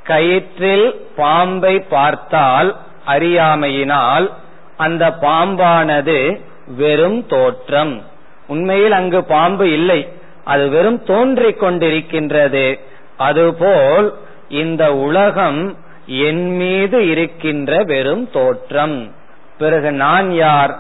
கயிற்றில் 0.04 0.96
பாம்பை 1.16 1.80
பார்த்தால் 1.80 2.78
அறியாமையினால் 3.06 4.34
அந்த 4.80 5.10
பாம்பானது 5.22 6.42
வெறும் 6.78 7.26
தோற்றம். 7.28 8.02
உண்மையில் 8.48 8.92
அங்கு 8.92 9.24
பாம்பு 9.24 9.72
இல்லை. 9.72 10.08
அது 10.44 10.70
வெறும் 10.70 11.04
தோன்றிக் 11.04 11.64
கொண்டிருக்கின்றது. 11.64 12.80
அதுபோல் 13.18 14.14
இந்த 14.50 14.96
உலகம் 14.96 15.78
என் 16.06 16.56
மீது 16.56 17.10
இருக்கின்ற 17.10 17.84
வெறும் 17.84 18.32
தோற்றம். 18.32 19.12
பிறகு 19.58 19.92
நான் 19.92 20.34
யார்? 20.34 20.78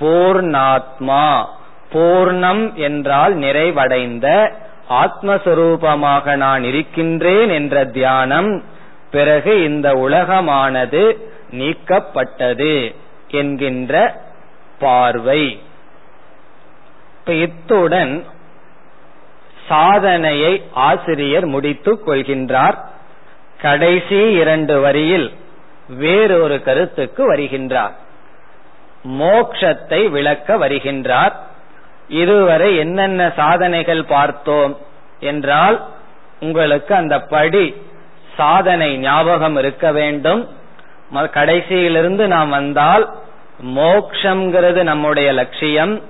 பூர்ணாத்மா. 0.00 1.44
பூர்ணம் 1.92 2.74
என்றால் 2.74 3.36
நிறைவடைந்த 3.36 4.52
ஆத்மஸ்வரூபமாக 4.90 6.36
நான் 6.36 6.64
இருக்கின்றேன் 6.64 7.50
என்ற 7.50 7.84
தியானம். 7.84 8.62
பிறகு 9.10 9.64
இந்த 9.64 9.92
உலகமானது 9.92 11.02
நீக்கப்பட்டது. 11.50 12.94
என்கின்ற 13.32 14.20
பார்வை. 14.78 15.62
இப்ப 17.18 17.32
இத்துடன் 17.32 18.24
சாதனையை 19.68 20.62
ஆசிரியர் 20.72 21.46
முடித்துக் 21.46 22.08
கொள்கின்றார். 22.08 22.78
கடைசி 23.58 24.32
இரண்டு 24.32 24.80
வரியில் 24.80 25.28
வேறொரு 25.88 26.62
கருத்துக்கு 26.62 27.22
வருகின்றார். 27.34 27.94
மோக்ஷத்தை 29.08 30.08
விளக்க 30.08 30.56
வருகின்றார். 30.56 31.32
இதுவரை 32.08 32.76
என்னென்ன 32.76 33.32
சாதனைகள் 33.36 34.04
பார்த்தோம் 34.04 34.78
என்றால் 35.20 35.78
உங்களுக்கு 36.40 36.94
அந்த 36.94 37.20
படி 37.20 37.64
சாதனை 38.36 38.98
ஞாபகம் 38.98 39.56
இருக்க 39.56 39.92
வேண்டும். 39.92 40.42
கடைசியிலிருந்து 41.12 42.26
நாம் 42.26 42.48
வந்தால் 42.48 43.04
மோக்ஷங்கிறது 43.62 44.82
நம்முடைய 44.82 45.32
லட்சியம் 45.32 46.00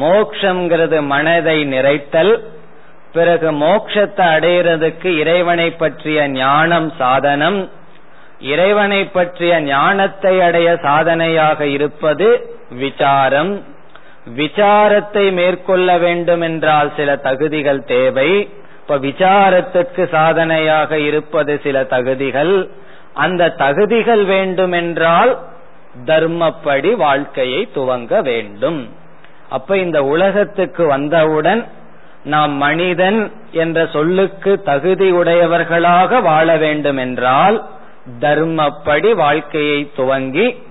மோக்ஷங்கிறது 0.00 1.02
மனதை 1.02 1.64
நிறைத்தல் 1.64 2.42
பிறகு 3.12 3.52
மோக்ஷத்தை 3.52 4.26
அடையிறதுக்கு 4.26 5.06
இறைவனை 5.18 5.70
பற்றிய 5.70 6.28
ஞானம் 6.28 6.92
சாதனம். 6.98 7.70
இறைவனை 8.40 9.04
பற்றிய 9.04 9.60
ஞானத்தை 9.60 10.40
அடைய 10.40 10.78
சாதனையாக 10.82 11.66
இருப்பது 11.66 12.56
விசாரம். 12.70 13.64
விசாரத்தை 14.36 15.32
மேற்கொள்ள 15.32 15.98
வேண்டும் 15.98 16.40
என்றால் 16.40 16.92
சில 16.96 17.16
தகுதிகள் 17.16 17.84
தேவை. 17.84 18.48
இப்ப 18.80 18.98
விசாரத்துக்கு 18.98 20.08
சாதனையாக 20.10 20.98
இருப்பது 20.98 21.60
சில 21.62 21.84
தகுதிகள். 21.84 22.70
அந்த 23.14 23.48
தகுதிகள் 23.48 24.24
வேண்டுமென்றால் 24.24 25.38
தர்மப்படி 26.06 26.92
வாழ்க்கையை 26.96 27.68
துவங்க 27.74 28.22
வேண்டும். 28.22 28.88
அப்ப 29.48 29.78
இந்த 29.78 30.04
உலகத்துக்கு 30.04 30.86
வந்தவுடன் 30.86 31.66
நாம் 32.24 32.52
மனிதன் 32.52 33.32
என்ற 33.52 33.86
சொல்லுக்கு 33.86 34.62
தகுதியுடையவர்களாக 34.66 36.22
வாழ 36.22 36.56
வேண்டும் 36.56 36.96
என்றால் 36.96 37.64
தர்மப்படி 38.20 39.14
வாழ்க்கையை 39.14 39.92
துவங்கி 39.96 40.62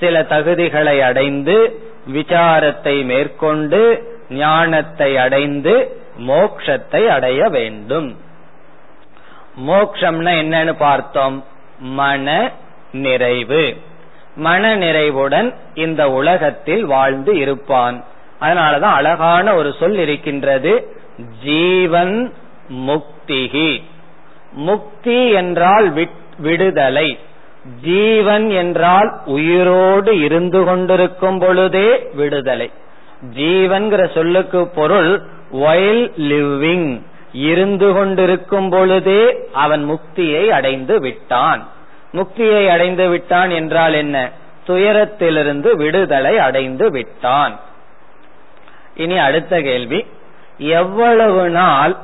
சில 0.00 0.22
தகுதிகளை 0.22 1.00
அடைந்து 1.00 1.82
விசாரத்தை 2.12 3.04
மேற்கொண்டு 3.04 4.08
ஞானத்தை 4.30 5.16
அடைந்து 5.16 5.96
மோக்ஷத்தை 6.18 7.06
அடைய 7.06 7.48
வேண்டும். 7.48 8.16
மோக்ஷம்னா 9.66 10.32
என்னன்னு 10.42 10.72
பார்த்தோம். 10.78 11.44
மன 11.78 12.52
நிறைவு. 12.92 13.76
மன 14.36 14.76
நிறைவுடன் 14.76 15.54
இந்த 15.74 16.10
உலகத்தில் 16.10 16.84
வாழ்ந்து 16.84 17.36
இருப்பான். 17.36 18.04
அதனாலதான் 18.40 18.98
அழகான 18.98 19.54
ஒரு 19.54 19.74
சொல் 19.78 19.98
இருக்கின்றது 19.98 20.96
ஜீவன் 21.44 22.32
முக்திகி 22.68 23.82
முக்தி 24.52 25.30
என்றால் 25.30 25.92
விடுதலை. 26.38 27.18
ஜீவன் 27.82 28.50
என்றால் 28.50 29.20
உயிரோடு 29.24 30.20
இருந்து 30.20 30.64
கொண்டிருக்கும் 30.64 31.38
பொழுதே 31.38 32.08
விடுதலை. 32.14 32.70
ஜீவன்கிற 33.36 34.14
சொல்லுக்கு 34.14 34.68
பொருள் 34.68 35.22
வைல் 35.52 36.12
லிவிங் 36.16 37.02
இருந்து 37.32 37.92
கொண்டிருக்கும் 37.92 38.70
பொழுதே 38.70 39.48
அவன் 39.52 39.90
முக்தியை 39.90 40.48
அடைந்து 40.48 41.00
விட்டான். 41.00 41.68
முக்தியை 42.12 42.68
அடைந்து 42.68 43.08
விட்டான் 43.08 43.50
என்றால் 43.50 43.92
என்ன? 43.92 44.30
துயரத்திலிருந்து 44.66 45.76
விடுதலை 45.76 46.38
அடைந்து 46.38 46.90
விட்டான். 46.90 47.60
இனி 48.94 49.18
அடுத்த 49.18 49.60
கேள்வி. 49.60 50.06
எவ்வளவு 50.58 51.50
நாள் 51.50 51.96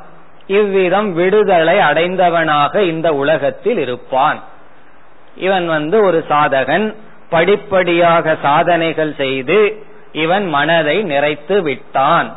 இவ்விதம் 0.47 1.13
விடுதலை 1.13 1.79
அடைந்தவனாக 1.79 2.77
இந்த 2.77 3.15
உலகத்தில் 3.15 3.79
இருப்பான்? 3.79 4.43
இவன் 5.37 5.67
வந்து 5.67 6.03
ஒரு 6.03 6.25
சாதகன். 6.29 6.95
படிப்படியாக 7.31 8.37
சாதனைகள் 8.43 9.15
செய்து 9.15 9.87
இவன் 10.13 10.47
மனதை 10.47 11.03
நிறைத்து 11.03 11.61
விட்டான். 11.61 12.37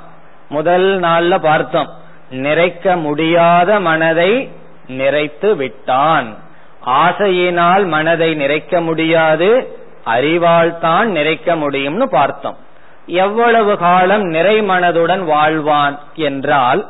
முதல் 0.50 1.00
நாள்ல 1.00 1.38
பார்த்தோம். 1.38 1.90
நிறைக்க 2.32 3.00
முடியாத 3.00 3.80
மனதை 3.80 4.50
நிறைத்து 4.88 5.56
விட்டான். 5.56 6.38
ஆசையினால் 6.86 7.86
மனதை 7.86 8.36
நிறைக்க 8.36 8.82
முடியாது 8.82 9.78
அறிவால் 10.04 10.80
தான் 10.80 11.10
நிறைக்க 11.12 11.56
முடியும்னு 11.56 12.04
பார்த்தோம். 12.04 12.58
எவ்வளவு 13.06 13.78
காலம் 13.78 14.22
நிறை 14.22 14.62
மனதுடன் 14.62 15.24
வாழ்வான் 15.24 16.00
என்றால் 16.16 16.88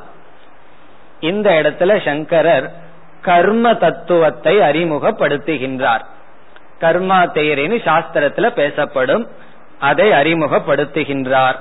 இந்த 1.20 1.52
இடத்துல 1.52 2.06
சங்கரர் 2.06 2.72
கர்ம 3.22 3.74
தத்துவத்தை 3.74 4.58
அறிமுகப்படுத்துகின்றார். 4.58 6.02
கர்மா 6.82 7.20
தேரின்னு 7.34 7.78
சாஸ்திரத்துல 7.84 8.50
பேசப்படும் 8.50 9.28
அதை 9.80 10.12
அறிமுகப்படுத்துகின்றார். 10.12 11.56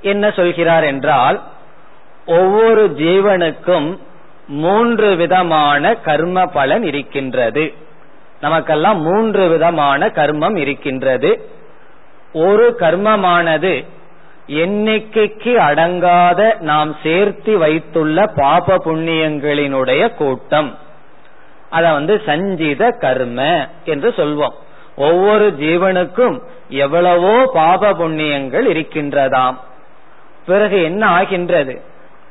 என்ன 0.00 0.30
சொல்கிறார் 0.30 0.84
என்றால் 0.84 1.42
ஒவ்வொரு 2.26 2.94
ஜீவனுக்கும் 2.98 3.98
மூன்று 4.48 5.16
விதமான 5.16 5.94
கர்ம 5.94 6.46
பலன் 6.46 6.82
இருக்கின்றது. 6.82 7.74
நமக்கெல்லாம் 8.40 9.00
மூன்று 9.00 9.48
விதமான 9.48 10.06
கர்மம் 10.06 10.56
இருக்கின்றது. 10.56 11.50
ஒரு 12.32 12.76
கர்மமானது 12.80 13.84
எண்ணிக்கைக்கு 14.48 15.54
அடங்காத 15.54 16.60
நாம் 16.60 16.96
சேர்த்து 17.02 17.58
வைத்துள்ள 17.58 18.26
பாப 18.26 18.76
புண்ணியங்களினுடைய 18.76 20.14
கூட்டம். 20.14 20.78
அத 21.70 21.92
வந்து 21.92 22.22
சஞ்சித 22.26 22.90
கர்ம 22.90 23.68
என்று 23.84 24.14
சொல்வோம். 24.16 24.52
ஒவ்வொரு 24.96 25.56
ஜீவனுக்கும் 25.60 26.40
எவ்வளவோ 26.68 27.50
பாப 27.52 27.92
புண்ணியங்கள் 27.92 28.66
இருக்கின்றதாம். 28.72 29.56
பிறகு 30.46 30.82
என்ன 30.82 31.06
ஆகின்றது? 31.06 31.82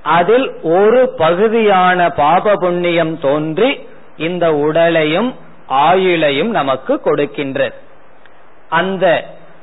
அதில் 0.05 0.47
ஒரு 0.63 1.01
பகுதியான 1.17 2.09
பாப 2.09 2.55
புண்ணியம் 2.55 3.19
தோன்றி 3.19 3.69
இந்த 4.17 4.53
உடலையும் 4.55 5.35
ஆயுளையும் 5.69 6.51
நமக்கு 6.59 7.01
கொடுக்கின்றது 7.05 7.73
அந்த 8.69 9.05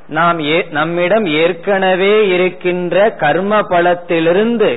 நாம் 0.07 0.39
நம்மிடம் 0.69 1.25
ஏற்கனவே 1.25 2.27
இருக்கின்ற 2.27 3.09
கர்ம 3.09 3.59
பலத்திலிருந்து 3.59 4.69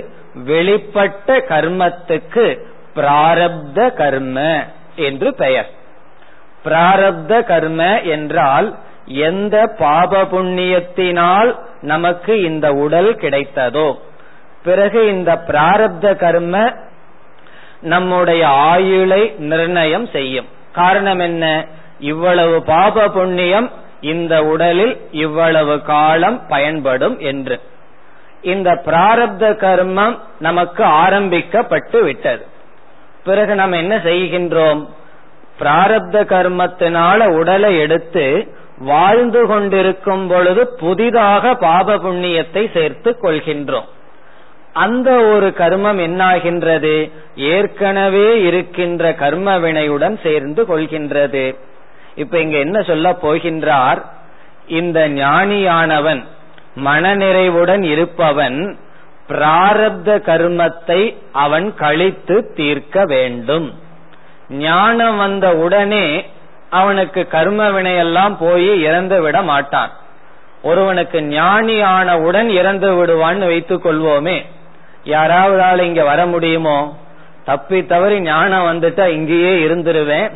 வெளிப்பட்ட 0.46 1.38
கர்மத்துக்கு 1.48 2.46
பிராரப்த 2.94 3.92
கர்ம 3.94 4.64
என்று 4.96 5.34
பெயர். 5.34 5.70
பிராரப்த 6.64 7.42
கர்ம 7.44 8.00
என்றால் 8.00 8.68
எந்த 9.06 9.56
பாப 9.78 10.22
புண்ணியத்தினால் 10.22 11.50
நமக்கு 11.82 12.40
இந்த 12.40 12.72
உடல் 12.72 13.14
கிடைத்ததோ? 13.14 13.88
பிறகு 14.66 15.00
இந்த 15.06 15.32
பிராரப்த 15.46 16.16
கர்ம 16.16 16.72
நம்முடைய 17.80 18.42
ஆயுளை 18.48 19.22
நிர்ணயம் 19.38 20.06
செய்யும். 20.06 20.48
காரணம் 20.72 21.18
என்ன? 21.18 21.44
இவ்வளவு 22.00 22.62
பாப 22.62 23.08
புண்ணியம் 23.08 23.68
இந்த 24.00 24.34
உடலில் 24.44 24.94
இவ்வளவு 25.10 25.82
காலம் 25.82 26.42
பயன்படும் 26.48 27.18
என்று. 27.18 27.60
இந்த 28.42 28.70
பிராரப்த 28.86 29.44
கர்மம் 29.64 30.18
நமக்கு 30.38 30.84
ஆரம்பிக்கப்பட்டு 30.84 32.02
விட்டது. 32.02 32.44
பிறகு 33.24 33.54
நாம் 33.54 33.72
என்ன 33.72 33.96
செய்கின்றோம்? 33.96 34.82
பிராரப்த 35.60 36.18
கர்மத்தினால 36.32 37.26
உடலை 37.38 37.78
எடுத்து 37.78 38.24
வாழ்ந்து 38.78 39.46
கொண்டிருக்கும் 39.46 40.28
பொழுது 40.28 40.62
புதிதாக 40.80 41.54
பாப 41.54 41.96
புண்ணியத்தை 41.96 42.62
சேர்த்து 42.74 43.10
கொள்கின்றோம். 43.22 43.88
அந்த 44.76 45.10
ஒரு 45.34 45.48
கர்மம் 45.58 46.00
என்னாகின்றது? 46.06 46.94
ஏற்கனவே 47.36 48.26
இருக்கின்ற 48.42 49.14
கர்ம 49.14 49.58
வினையுடன் 49.58 50.16
சேர்ந்து 50.22 50.62
கொள்கின்றது. 50.62 51.44
இப்ப 52.14 52.40
இங்க 52.40 52.56
என்ன 52.58 52.82
சொல்ல 52.82 53.10
போகின்றார்? 53.22 54.00
இந்த 54.66 55.08
ஞானியானவன் 55.08 56.22
மனநிறைவுடன் 56.84 57.82
இருப்பவன் 57.82 58.58
பிராரப்த 59.28 60.18
கர்மத்தை 60.28 61.00
அவன் 61.32 61.74
கழித்து 61.74 62.36
தீர்க்க 62.56 63.04
வேண்டும். 63.04 63.68
ஞானம் 64.48 65.16
வந்த 65.16 65.46
உடனே 65.56 66.06
அவனுக்கு 66.70 67.26
கர்ம 67.26 67.70
வினையெல்லாம் 67.70 68.36
போய் 68.40 68.82
இறந்து 68.82 69.20
விட 69.20 69.42
மாட்டான். 69.42 69.92
ஒருவனுக்கு 70.62 71.18
ஞானி 71.22 71.76
ஆனவுடன் 71.80 72.48
இறந்து 72.48 72.88
விடுவான்னு 72.94 73.46
வைத்துக் 73.46 73.84
கொள்வோமே. 73.86 74.36
யாராவது 75.06 75.86
இங்க 75.86 76.04
வர 76.04 76.26
முடியுமோ? 76.26 76.96
தப்பி 77.44 77.86
தவறி 77.86 78.20
ஞானம் 78.20 78.66
வந்துட்டா 78.66 79.06
இங்கேயே 79.06 79.66
இருந்துருவேன். 79.66 80.30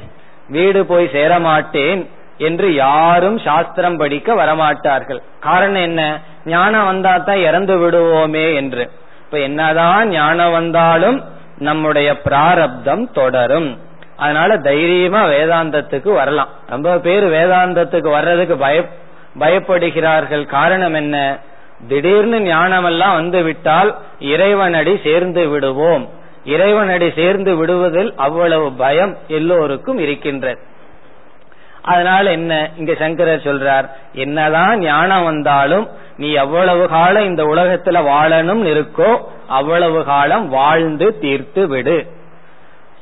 வீடு 0.48 0.86
போய் 0.86 1.08
சேர 1.08 1.38
மாட்டேன் 1.38 2.10
என்று 2.38 2.74
யாரும் 2.74 3.38
சாஸ்திரம் 3.38 3.96
படிக்க 3.96 4.34
வரமாட்டார்கள். 4.34 5.20
காரணம் 5.40 5.82
என்ன? 5.82 6.20
ஞானம் 6.46 6.84
வந்தா 6.84 7.18
தான் 7.18 7.36
இறந்து 7.36 7.76
விடுவோமே 7.78 8.54
என்று. 8.54 8.90
இப்ப 9.24 9.38
என்னதான் 9.38 10.08
ஞானம் 10.08 10.52
வந்தாலும் 10.52 11.24
நம்முடைய 11.58 12.20
பிராரப்தம் 12.22 13.12
தொடரும். 13.12 13.78
அதனால 14.16 14.58
தைரியமா 14.58 15.24
வேதாந்தத்துக்கு 15.24 16.12
வரலாம். 16.12 16.48
ரொம்ப 16.66 16.98
பேர் 16.98 17.24
வேதாந்தத்துக்கு 17.24 18.10
வர்றதுக்கு 18.10 18.56
பய 18.56 18.84
பயப்படுகிறார்கள். 19.38 20.46
காரணம் 20.46 20.94
என்ன? 20.94 21.16
திடீர்னு 21.88 22.40
ஞானம் 22.40 22.84
எல்லாம் 22.84 23.14
வந்து 23.14 23.42
விட்டால் 23.42 23.98
இறைவனடி 24.18 25.00
சேர்ந்து 25.02 25.48
விடுவோம். 25.48 26.08
இறைவனடி 26.44 27.10
சேர்ந்து 27.10 27.56
விடுவதில் 27.56 28.14
அவ்வளவு 28.16 28.72
பயம் 28.72 29.16
எல்லோருக்கும் 29.28 29.98
இருக்கின்றது. 29.98 30.60
அதனால 31.82 32.30
என்ன? 32.30 32.70
இங்க 32.76 32.94
சங்கரர் 32.94 33.44
சொல்றார் 33.44 33.90
என்னதான் 34.12 34.78
ஞானம் 34.78 35.24
வந்தாலும் 35.24 35.88
நீ 36.16 36.32
எவ்வளவு 36.32 36.88
காலம் 36.88 37.24
இந்த 37.24 37.42
உலகத்துல 37.42 37.98
வாழணும் 38.12 38.62
இருக்கோ 38.66 39.20
அவ்வளவு 39.48 40.04
காலம் 40.04 40.48
வாழ்ந்து 40.48 41.18
தீர்த்து 41.18 41.68
விடு. 41.68 42.06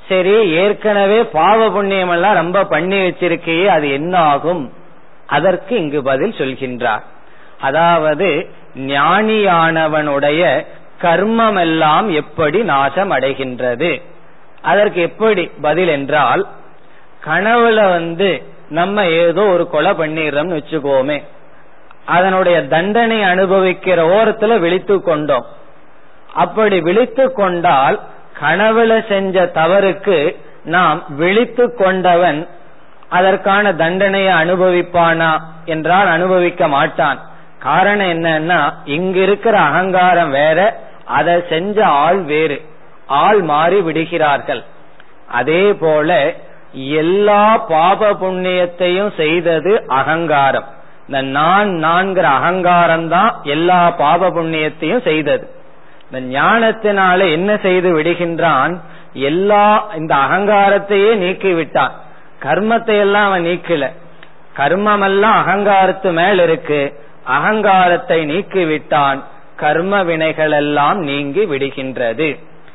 சரி 0.09 0.51
ஏற்கனவே 0.51 1.25
பாவ 1.25 1.71
புண்ணியம் 1.71 2.11
எல்லாம் 2.11 2.35
ரொம்ப 2.35 2.65
பண்ணி 2.65 2.99
வச்சிருக்கையே 2.99 3.67
அது 3.67 3.91
என்ன 3.91 4.19
ஆகும் 4.19 4.73
அதற்கு 5.27 5.77
இங்கு 5.77 6.03
பதில் 6.03 6.35
சொல்கின்றார். 6.39 7.03
அதாவது 7.61 8.51
ஞானியானவனுடைய 8.79 10.67
கர்மம் 11.03 11.61
எல்லாம் 11.61 12.11
எப்படி 12.11 12.63
நாசம் 12.63 13.11
அடைகின்றது 13.11 14.03
அதற்கு 14.63 15.01
எப்படி 15.01 15.51
பதில் 15.61 15.89
என்றால் 15.89 16.47
கனவுல 17.27 17.89
வந்து 17.89 18.43
நம்ம 18.69 19.07
ஏதோ 19.07 19.43
ஒரு 19.43 19.69
கொலை 19.69 19.91
பண்ணிடுறோம்னு 19.91 20.59
வச்சுக்கோமே 20.59 21.23
அதனுடைய 22.05 22.67
தண்டனை 22.67 23.21
அனுபவிக்கிற 23.23 23.99
ஓரத்துல 24.17 24.59
விழித்து 24.59 25.03
கொண்டோம். 25.03 25.47
அப்படி 26.33 26.81
விழித்து 26.81 27.33
கொண்டால் 27.33 28.01
கனவுல 28.41 29.09
செஞ்ச 29.09 29.51
தவறுக்கு 29.55 30.37
நாம் 30.65 31.05
விழித்து 31.09 31.75
கொண்டவன் 31.75 32.49
அதற்கான 33.09 33.73
தண்டனையை 33.75 34.35
அனுபவிப்பானா 34.35 35.39
என்றால் 35.65 36.07
அனுபவிக்க 36.07 36.69
மாட்டான். 36.69 37.28
காரணம் 37.59 38.07
என்னன்னா 38.07 38.73
இங்க 38.85 39.19
இருக்கிற 39.21 39.59
அகங்காரம் 39.59 40.31
வேற 40.31 40.81
அதை 41.05 41.35
செஞ்ச 41.49 41.87
ஆள் 41.87 42.21
வேறு. 42.21 42.63
ஆள் 43.07 43.41
மாறி 43.43 43.81
விடுகிறார்கள். 43.81 44.65
அதே 45.29 45.73
போல 45.73 46.35
எல்லா 46.73 47.57
பாப 47.57 48.11
புண்ணியத்தையும் 48.13 49.15
செய்தது 49.17 49.85
அகங்காரம். 49.87 50.65
இந்த 51.07 51.23
நான் 51.23 51.69
நான்கிற 51.69 52.23
அகங்காரம் 52.23 53.09
தான் 53.09 53.41
எல்லா 53.43 53.91
பாப 53.91 54.31
புண்ணியத்தையும் 54.31 55.03
செய்தது. 55.03 55.51
இந்த 56.11 56.41
ஞானத்தினால 56.41 57.31
என்ன 57.31 57.57
செய்து 57.57 57.99
விடுகின்றான்? 57.99 58.81
எல்லா 59.13 59.87
இந்த 59.97 60.15
அகங்காரத்தையே 60.15 61.15
நீக்கி 61.15 61.53
விட்டான் 61.53 61.93
கர்மத்தை 62.43 62.99
எல்லாம் 62.99 63.27
அவன் 63.27 63.45
நீக்கல. 63.45 63.93
கர்மமெல்லாம் 64.57 65.39
அகங்காரத்து 65.43 66.13
மேல் 66.13 66.39
இருக்கு. 66.39 67.07
அகங்காரத்தை 67.29 68.19
நீக்கிவிட்டான். 68.31 69.21
கர்ம 69.57 70.03
வினைகள் 70.03 70.53
எல்லாம் 70.53 70.99
நீங்கி 71.01 71.45
விடுகின்றது. 71.45 72.29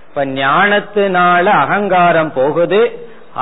இப்ப 0.08 0.26
ஞானத்தினால 0.40 1.46
அகங்காரம் 1.64 2.32
போகுது. 2.34 2.82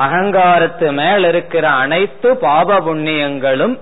அகங்காரத்து 0.04 0.88
மேல் 0.92 1.24
இருக்கிற 1.24 1.64
அனைத்து 1.82 2.28
பாப 2.36 2.78
புண்ணியங்களும் 2.80 3.74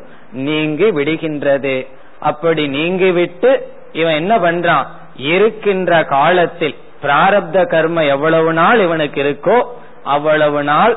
நீங்கி 0.46 0.88
விடுகின்றது. 0.90 1.76
அப்படி 2.20 2.64
நீங்கிவிட்டு 2.68 3.50
இவன் 3.92 4.14
என்ன 4.14 4.34
பண்றான்? 4.38 4.86
இருக்கின்ற 5.34 5.92
காலத்தில் 6.04 6.76
பிராரப்த 7.02 7.58
கர்ம 7.66 8.04
எவ்வளவு 8.04 8.50
நாள் 8.52 8.80
இவனுக்கு 8.80 9.20
இருக்கோ 9.22 9.58
அவ்வளவு 10.04 10.60
நாள் 10.62 10.94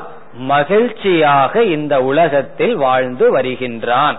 மகிழ்ச்சியாக 0.48 1.62
இந்த 1.76 1.94
உலகத்தில் 2.02 2.74
வாழ்ந்து 2.76 3.26
வருகின்றான். 3.36 4.16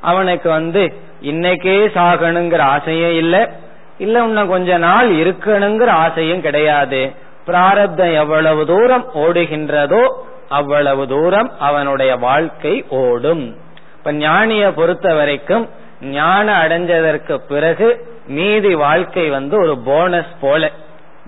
அவனுக்கு 0.00 0.48
வந்து 0.50 0.82
இன்னைக்கே 1.22 1.88
சாகணுங்கிற 1.94 2.58
ஆசையும் 2.58 3.16
இல்ல. 3.16 3.50
இல்ல 3.98 4.22
இன்னும் 4.22 4.48
கொஞ்ச 4.48 4.78
நாள் 4.78 5.10
இருக்கணுங்கிற 5.10 5.86
ஆசையும் 5.86 6.40
கிடையாது. 6.40 7.12
பிராரப்தம் 7.44 8.12
எவ்வளவு 8.12 8.66
தூரம் 8.66 9.10
ஓடுகின்றதோ 9.14 10.12
அவ்வளவு 10.48 11.08
தூரம் 11.08 11.52
அவனுடைய 11.58 12.16
வாழ்க்கை 12.16 12.84
ஓடும். 12.88 13.56
இப்ப 13.98 14.12
ஞானிய 14.12 14.72
பொறுத்த 14.72 15.14
வரைக்கும் 15.14 15.68
ஞானம் 16.00 16.60
அடைஞ்சதற்கு 16.60 17.36
பிறகு 17.48 18.06
மீதி 18.26 18.74
வாழ்க்கை 18.74 19.28
வந்து 19.28 19.60
ஒரு 19.60 19.78
போனஸ் 19.78 20.32
போல. 20.40 20.70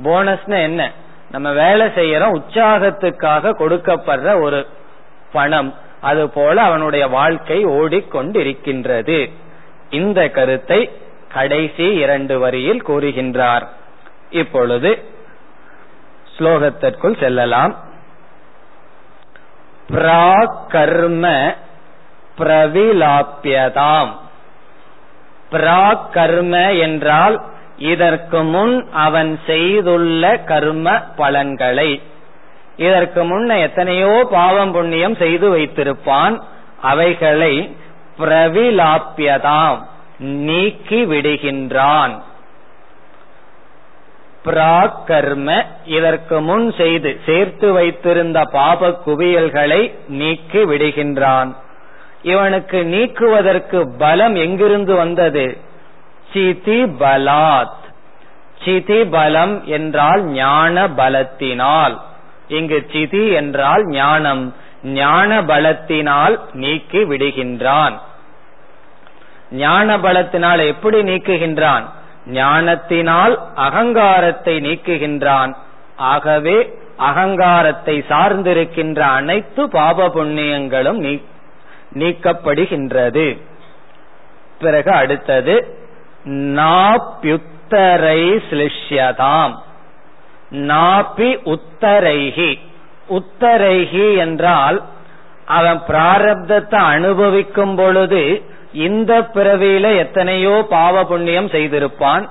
போனஸ்னா 0.04 0.62
என்ன? 0.62 0.90
நம்ம 1.30 1.52
வேலை 1.52 1.86
செய்யறோம் 1.86 2.36
உற்சாகத்துக்காக 2.36 3.52
கொடுக்கப்படுற 3.52 4.40
ஒரு 4.40 4.66
பணம். 5.32 5.74
அது 6.00 6.30
போல 6.30 6.62
அவனுடைய 6.62 7.06
வாழ்க்கை 7.06 7.66
ஓடிக்கொண்டிருக்கின்றது. 7.66 9.30
இந்த 10.00 10.20
கருத்தை 10.28 10.80
கடைசி 11.28 11.86
இரண்டு 12.04 12.34
வரியில் 12.38 12.82
கூறுகின்றார். 12.86 13.64
இப்பொழுது 14.30 14.90
ஸ்லோகத்திற்குள் 16.34 17.20
செல்லலாம். 17.20 17.74
பிராகர்ம 19.90 21.24
பிரவிலாப்பியதாம் 22.38 24.12
பிராகர்ம 25.50 26.54
என்றால் 26.78 27.36
இதற்கு 27.92 28.40
முன் 28.54 28.74
அவன் 29.06 29.32
செய்துள்ள 29.46 30.22
கர்ம 30.50 30.86
பலன்களை. 31.16 31.90
இதற்கு 32.76 33.20
முன்ன 33.24 33.50
எத்தனையோ 33.60 34.12
பாவம் 34.30 34.72
புண்ணியம் 34.72 35.16
செய்து 35.16 35.46
வைத்திருப்பான். 35.56 36.36
அவைகளை 36.82 37.54
பிரவிலாப்பியதாம் 38.18 39.82
நீக்கி 40.18 41.04
விடுகின்றான். 41.04 42.22
பிராகர்ம 44.44 45.66
இதற்கு 45.84 46.40
முன் 46.40 46.72
செய்து 46.72 47.20
சேர்த்து 47.26 47.72
வைத்திருந்த 47.72 48.44
பாப 48.44 48.88
குவியல்களை 49.06 49.94
நீக்கி 50.08 50.58
விடுகின்றான். 50.58 51.54
இவனுக்கு 52.22 52.84
நீக்குவதற்கு 52.84 53.90
பலம் 53.98 54.34
எங்கிருந்து 54.34 54.94
வந்தது? 54.94 55.56
சிதி 56.32 56.84
பலாத். 56.84 57.80
சிதி 58.64 59.04
பலம் 59.04 59.66
என்றால் 59.66 60.22
ஞான 60.22 60.88
பலத்தினால். 60.88 62.00
இங்கு 62.48 62.86
சிதி 62.92 63.30
என்றால் 63.30 63.86
ஞானம். 63.86 64.54
ஞான 64.82 65.42
பலத்தினால் 65.42 66.40
நீக்கி 66.52 66.98
விடுகின்றான். 66.98 67.98
ஞான 69.50 69.98
பலத்தினால் 69.98 70.66
எப்படி 70.66 71.02
நீக்குகின்றான்? 71.02 71.84
ஞானத்தினால் 72.26 73.40
அகங்காரத்தை 73.54 74.60
நீக்குகின்றான். 74.60 75.56
ஆகவே 75.96 76.74
அகங்காரத்தை 76.98 78.04
சார்ந்திருக்கின்ற 78.08 78.98
அனைத்து 78.98 79.68
பாப 79.68 80.08
புண்ணியங்களும் 80.08 81.20
நீக்கப்படுகின்றது. 81.94 83.40
பிறகு 84.58 84.92
அடுத்தது 84.92 85.78
நாப்யுத்தரை 86.28 88.20
சிலிஷ்யதாம். 88.50 89.54
நாபி 90.52 91.28
உத்தரைகி 91.44 92.58
உத்தரைகி 93.08 94.16
என்றால் 94.16 94.82
அவன் 95.46 95.82
பிராரப்தத்தை 95.88 96.74
அனுபவிக்கும் 96.74 97.76
பொழுது 97.76 98.42
இந்த 98.72 99.20
பிறவியில 99.20 99.96
எத்தனையோ 99.96 100.66
பாவ 100.68 101.04
புண்ணியம் 101.04 101.48
செய்திருப்பான் 101.48 102.28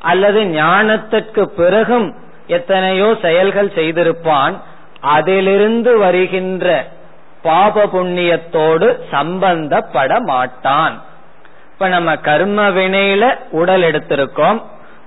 அல்லது 0.00 0.44
ஞானத்திற்கு 0.44 1.44
பிறகும் 1.44 2.14
எத்தனையோ 2.46 3.14
செயல்கள் 3.22 3.72
செய்திருப்பான் 3.74 4.56
அதிலிருந்து 5.00 5.98
வருகின்ற 5.98 6.86
பாப 7.42 7.86
புண்ணியத்தோடு 7.86 8.98
சம்பந்தப்பட 9.10 10.20
மாட்டான் 10.20 11.02
இப்ப 11.72 11.88
நம்ம 11.88 12.16
கர்ம 12.16 12.70
வினையில 12.70 13.36
உடல் 13.50 13.82
எடுத்திருக்கோம். 13.82 14.62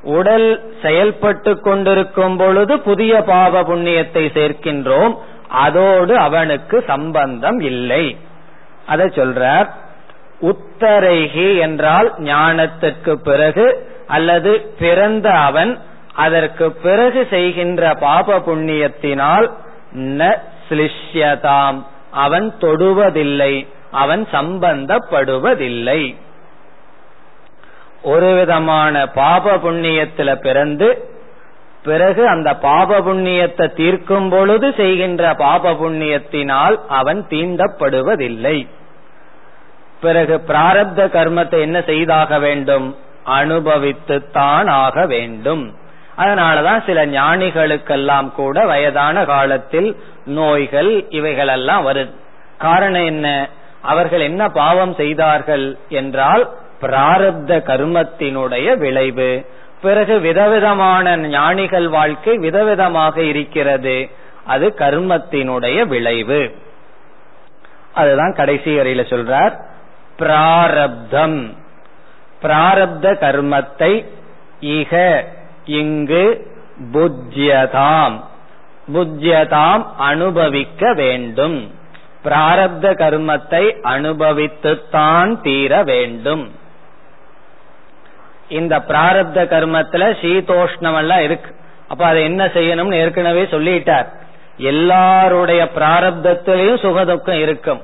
உடல் 0.06 0.64
செயல்பட்டு 0.82 1.60
கொண்டிருக்கும் 1.60 2.38
பொழுது 2.38 2.80
புதிய 2.80 3.22
பாவ 3.22 3.62
புண்ணியத்தை 3.62 4.24
சேர்க்கின்றோம். 4.34 5.18
அதோடு 5.48 6.18
அவனுக்கு 6.18 6.84
சம்பந்தம் 6.88 7.60
இல்லை. 7.60 8.18
அதை 8.86 9.06
சொல்றார். 9.06 9.68
உத்தரைகி 10.42 11.60
என்றால் 11.60 12.14
ஞானத்துக்கு 12.20 13.14
பிறகு 13.14 13.94
அல்லது 14.08 14.74
பிறந்த 14.80 15.32
அவன் 15.32 15.80
அதற்கு 16.14 16.72
பிறகு 16.72 17.28
செய்கின்ற 17.30 17.94
பாப 17.94 18.38
புண்ணியத்தினால் 18.38 19.52
ந 19.94 20.38
சிலிஷ்யதாம் 20.70 21.86
அவன் 22.12 22.54
தொடுவதில்லை. 22.60 23.68
அவன் 23.92 24.28
சம்பந்தப்படுவதில்லை. 24.32 26.16
ஒரு 28.06 28.30
விதமான 28.34 29.06
பாப 29.08 29.56
புண்ணியத்துல 29.56 30.36
பிறந்து 30.36 30.88
பிறகு 31.84 32.28
அந்த 32.28 32.50
பாப 32.56 33.00
புண்ணியத்தை 33.00 33.66
தீர்க்கும் 33.74 34.30
பொழுது 34.30 34.68
செய்கின்ற 34.78 35.34
பாப 35.34 35.72
புண்ணியத்தினால் 35.72 36.76
அவன் 36.88 37.26
தீண்டப்படுவதில்லை. 37.30 38.58
பிறகு 40.02 40.36
பிராரப்த 40.48 41.02
கர்மத்தை 41.16 41.60
என்ன 41.60 41.82
செய்தாக 41.82 42.40
வேண்டும்? 42.40 42.88
அனுபவித்துத்தான் 43.40 44.68
ஆக 44.70 45.06
வேண்டும். 45.06 45.64
அதனாலதான் 46.18 46.82
சில 46.86 47.00
ஞானிகளுக்கெல்லாம் 47.06 48.30
கூட 48.32 48.66
வயதான 48.66 49.26
காலத்தில் 49.26 49.90
நோய்கள் 50.26 50.92
இவைகளெல்லாம் 51.10 51.86
வருது. 51.88 52.14
காரணம் 52.58 53.06
என்ன? 53.06 53.28
அவர்கள் 53.82 54.20
என்ன 54.20 54.44
பாவம் 54.50 54.94
செய்தார்கள் 54.94 55.66
என்றால் 55.90 56.44
பிராரப்த 56.82 57.62
கர்மத்தினுடைய 57.62 58.78
விளைவு. 58.78 59.46
பிறகு 59.82 60.20
விதவிதமான 60.20 61.18
ஞானிகள் 61.18 61.88
வாழ்க்கை 61.88 62.38
விதவிதமாக 62.38 63.18
இருக்கிறது. 63.18 64.10
அது 64.46 64.74
கர்மத்தினுடைய 64.78 65.88
விளைவு. 65.88 66.56
அதுதான் 67.94 68.34
கடைசி 68.34 68.78
வரையில 68.78 69.04
சொல்றார் 69.04 69.64
பிராரப்தம். 70.18 71.58
பிராரப்த 72.42 73.14
கர்மத்தை 73.14 74.06
இக 74.62 75.24
இங்கு 75.66 76.52
புஜ்யதாம். 76.94 78.24
புஜ்யதாம் 78.94 79.86
அனுபவிக்க 79.98 80.94
வேண்டும். 80.94 81.74
பிராரப்த 82.24 82.92
கர்மத்தை 82.94 83.76
அனுபவித்துத்தான் 83.84 85.42
தீர 85.42 85.84
வேண்டும். 85.84 86.64
இந்த 88.50 88.80
பிராரப்த 88.80 89.44
கர்மத்துல 89.44 90.16
சீதோஷ்ணம் 90.22 90.98
எல்லாம் 90.98 91.22
இருக்கு. 91.22 91.56
அப்ப 91.88 92.06
அதை 92.06 92.24
என்ன 92.24 92.46
செய்யணும்னு 92.46 92.94
ஏற்கனவே 92.94 93.44
சொல்லிட்டார். 93.44 94.06
எல்லாருடைய 94.58 95.70
பிராரப்தத்திலையும் 95.76 96.82
சுகதுக்கம் 96.82 97.40
இருக்கும். 97.40 97.82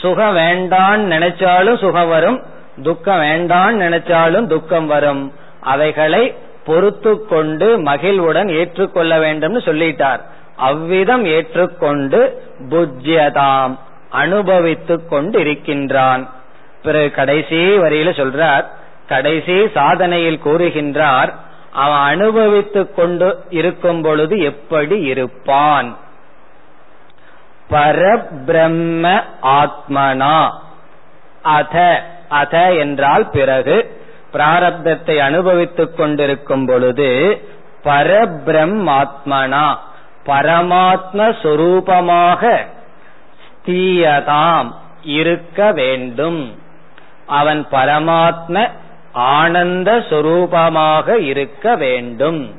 சுகம் 0.00 0.36
வேண்டான்னு 0.36 1.12
நினைச்சாலும் 1.14 1.78
சுகம் 1.78 2.08
வரும் 2.08 2.42
துக்கம் 2.82 3.20
வேண்டான்னு 3.20 3.82
நினைச்சாலும் 3.86 4.46
துக்கம் 4.46 4.86
வரும். 4.86 5.32
அவைகளை 5.60 6.34
பொறுத்து 6.64 7.26
கொண்டு 7.26 7.78
மகிழ்வுடன் 7.78 8.48
ஏற்றுக்கொள்ள 8.48 9.18
வேண்டும்னு 9.18 9.60
சொல்லிட்டார். 9.64 10.20
அவ்விதம் 10.56 11.24
ஏற்றுக்கொண்டு 11.24 12.42
புஜ்யதாம் 12.68 13.78
அனுபவித்துக் 14.10 15.08
கொண்டு 15.08 15.40
இருக்கின்றான் 15.40 16.30
பிறகு 16.82 17.10
கடைசி 17.10 17.56
வரியில 17.56 18.12
சொல்றார் 18.16 18.64
கடைசி 19.10 19.56
சாதனையில் 19.74 20.40
கூறுகின்றார் 20.44 21.30
அவன் 21.72 22.04
அனுபவித்துக் 22.12 22.94
கொண்டு 22.96 23.28
இருக்கும் 23.50 24.02
பொழுது 24.02 24.36
எப்படி 24.40 24.96
இருப்பான்? 25.12 25.90
பரபிரம்ம 27.70 29.22
ஆத்மனா. 29.42 30.38
அத 31.42 31.76
அத 32.28 32.74
என்றால் 32.74 33.30
பிறகு 33.30 33.76
பிராரப்தத்தை 34.32 35.16
அனுபவித்துக் 35.18 35.96
கொண்டிருக்கும் 35.96 36.66
பொழுது 36.66 37.08
பரபிரம்மாத்மனா. 37.84 39.66
பரமாத்ம 40.26 41.20
சொரூபமாக 41.42 42.42
ஸ்தீயதாம் 43.54 44.70
இருக்க 45.02 45.72
வேண்டும். 45.72 46.40
அவன் 47.26 47.66
பரமாத்ம 47.72 48.70
ஆனந்த 49.12 49.96
சொரூபமாக 49.96 51.18
இருக்க 51.18 51.76
வேண்டும். 51.76 52.54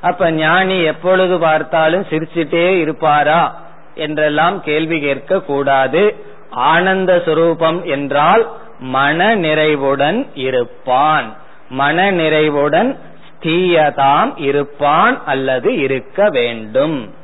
அப்ப 0.00 0.30
ஞானி 0.30 0.82
எப்பொழுது 0.82 1.38
பார்த்தாலும் 1.38 2.06
சிரிச்சிட்டே 2.10 2.78
இருப்பாரா 2.78 3.60
என்றெல்லாம் 3.94 4.62
கேள்வி 4.62 5.00
கேட்க 5.00 5.40
கூடாது. 5.40 6.24
ஆனந்த 6.50 7.16
சுரூபம் 7.16 7.84
என்றால் 7.84 8.52
மன 8.78 9.34
நிறைவுடன் 9.34 10.30
இருப்பான். 10.34 11.36
மன 11.68 12.10
நிறைவுடன் 12.10 12.98
ஸ்தீயதாம் 13.28 14.32
இருப்பான் 14.36 15.24
அல்லது 15.24 15.76
இருக்க 15.76 16.28
வேண்டும். 16.30 17.14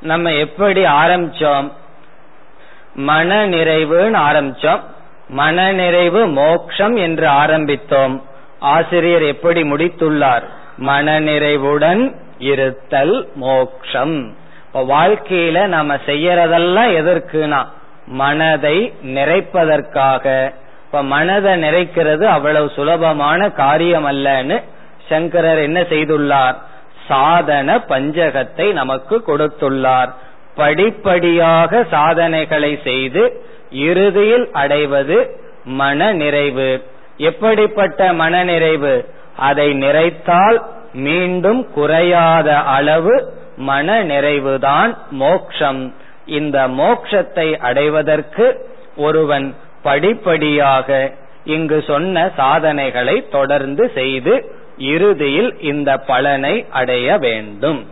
நம்ம 0.00 0.32
எப்படி 0.32 0.84
ஆரம்பிச்சோம்? 0.84 1.72
மன 2.94 3.46
நிறைவுன்னு 3.46 4.18
ஆரம்பிச்சோம். 4.30 4.80
மன 5.30 5.72
நிறைவு 5.72 6.26
மோக்ஷம் 6.26 6.96
என்று 6.96 7.26
ஆரம்பித்தோம். 7.26 8.14
ஆசிரியர் 8.58 9.22
எப்படி 9.22 9.62
முடித்துள்ளார்? 9.62 10.42
மன 10.76 11.20
நிறைவுடன் 11.20 12.02
இருத்தல் 12.38 13.28
மோக்ஷம். 13.34 14.16
வாழ்க்கையில 14.74 15.66
நம்ம 15.66 15.94
செய்யறதெல்லாம் 15.94 16.92
எதற்குனா 17.00 17.60
மனதை 18.06 18.92
நிறைப்பதற்காக. 19.02 20.52
இப்ப 20.84 21.02
மனதை 21.02 21.52
நிறைக்கிறது 21.62 22.24
அவ்வளவு 22.24 22.70
சுலபமான 22.74 23.50
காரியம் 23.50 24.06
அல்லன்னு 24.06 24.62
சங்கரர் 25.08 25.58
என்ன 25.58 25.80
செய்துள்ளார்? 25.80 26.56
சாதன 27.08 27.78
பஞ்சகத்தை 27.88 28.72
நமக்கு 28.72 29.22
கொடுத்துள்ளார். 29.26 30.10
படிப்படியாக 30.54 31.86
சாதனைகளை 31.90 32.80
செய்து 32.84 33.44
இறுதியில் 33.70 34.50
அடைவது 34.52 35.40
மன 35.64 36.12
நிறைவு. 36.12 36.82
எப்படிப்பட்ட 37.16 38.12
மன 38.12 38.44
நிறைவு? 38.44 39.08
அதை 39.36 39.72
நிறைத்தால் 39.72 40.66
மீண்டும் 40.92 41.72
குறையாத 41.72 42.54
அளவு 42.54 43.32
மன 43.56 44.04
நிறைவுதான் 44.04 44.96
மோக்ஷம். 45.10 45.94
இந்த 46.26 46.68
மோக்ஷத்தை 46.68 47.56
அடைவதற்கு 47.56 48.70
ஒருவன் 48.96 49.54
படிப்படியாக 49.82 51.12
இங்கு 51.44 51.84
சொன்ன 51.86 52.30
சாதனைகளை 52.36 53.28
தொடர்ந்து 53.28 53.90
செய்து 53.94 54.54
இறுதியில் 54.78 55.60
இந்த 55.60 55.98
பலனை 55.98 56.66
அடைய 56.70 57.16
வேண்டும். 57.16 57.86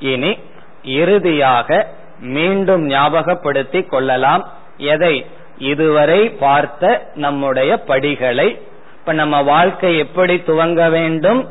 இனி 0.00 0.38
இறுதியாக 0.84 1.88
மீண்டும் 2.20 2.86
ஞாபகப்படுத்தி 2.86 3.82
கொள்ளலாம். 3.82 4.48
எதை? 4.76 5.26
இதுவரை 5.58 6.28
பார்த்த 6.30 7.10
நம்முடைய 7.14 7.76
படிகளை. 7.76 8.60
இப்ப 8.98 9.12
நம்ம 9.12 9.42
வாழ்க்கை 9.42 9.98
எப்படி 9.98 10.42
துவங்க 10.46 10.90
வேண்டும்? 10.90 11.48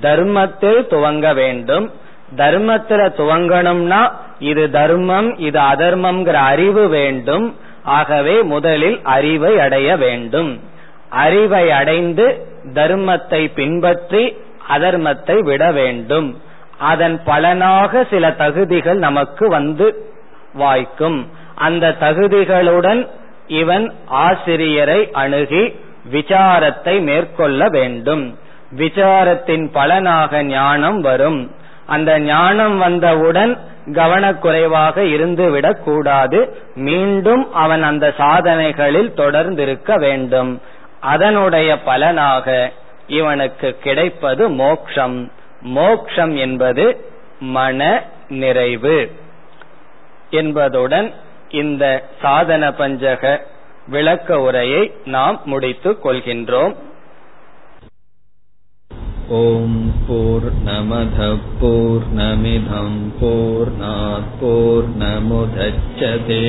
தர்மத்தில் 0.00 0.86
துவங்க 0.90 1.34
வேண்டும். 1.34 1.92
தர்மத்துல 2.36 3.12
துவங்கணும்னா 3.18 4.12
இது 4.38 4.70
தர்மம் 4.70 5.38
இது 5.38 5.60
அதர்மம்ங்கிற 5.60 6.32
அறிவு 6.32 6.88
வேண்டும். 6.88 7.56
ஆகவே 7.82 8.42
முதலில் 8.42 9.00
அறிவை 9.02 9.60
அடைய 9.60 9.96
வேண்டும். 9.96 10.60
அறிவை 11.08 11.70
அடைந்து 11.70 12.46
தர்மத்தை 12.74 13.50
பின்பற்றி 13.54 14.36
அதர்மத்தை 14.68 15.38
விட 15.38 15.72
வேண்டும். 15.72 16.40
அதன் 16.78 17.22
பலனாக 17.24 18.06
சில 18.10 18.30
தகுதிகள் 18.30 18.98
நமக்கு 18.98 19.48
வந்து 19.48 20.12
வாய்க்கும். 20.54 21.30
அந்த 21.54 21.96
தகுதிகளுடன் 22.00 23.08
இவன் 23.46 23.92
ஆசிரியரை 24.06 25.10
அணுகி 25.12 25.80
விசாரத்தை 26.12 27.02
மேற்கொள்ள 27.02 27.68
வேண்டும். 27.68 28.38
விசாரத்தின் 28.76 29.70
பலனாக 29.72 30.42
ஞானம் 30.42 31.00
வரும். 31.00 31.54
அந்த 31.86 32.20
ஞானம் 32.20 32.78
வந்தவுடன் 32.78 33.58
கவனக்குறைவாக 33.86 35.02
இருந்துவிடக் 35.02 35.82
கூடாது. 35.82 36.56
மீண்டும் 36.74 37.52
அவன் 37.52 37.82
அந்த 37.82 38.14
சாதனைகளில் 38.16 39.12
தொடர்ந்திருக்க 39.16 39.98
வேண்டும். 39.98 40.60
அதனுடைய 41.00 41.82
பலனாக 41.82 42.72
இவனுக்கு 43.06 43.78
கிடைப்பது 43.82 44.48
மோக்ஷம். 44.48 45.30
மோக்ஷம் 45.73 46.37
என்பது 46.37 47.05
மன 47.57 48.05
நிறைவு 48.35 49.11
என்பதுடன் 50.33 51.13
இந்த 51.61 52.03
சாதன 52.21 52.71
பஞ்சக 52.71 53.49
விளக்க 53.87 54.41
உரையை 54.41 54.91
நாம் 55.15 55.41
முடித்துக் 55.45 56.03
கொள்கின்றோம் 56.03 56.75
ॐ 59.33 59.73
पूर्णमधपूर्णमिधं 60.07 62.89
पूर्णात् 63.19 64.33
पूर्णमुदच्छते 64.39 66.39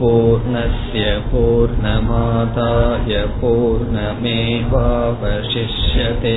पूर्णस्य 0.00 1.04
पूर्णमादाय 1.30 3.14
पूर्णमेवावशिष्यते 3.40 6.36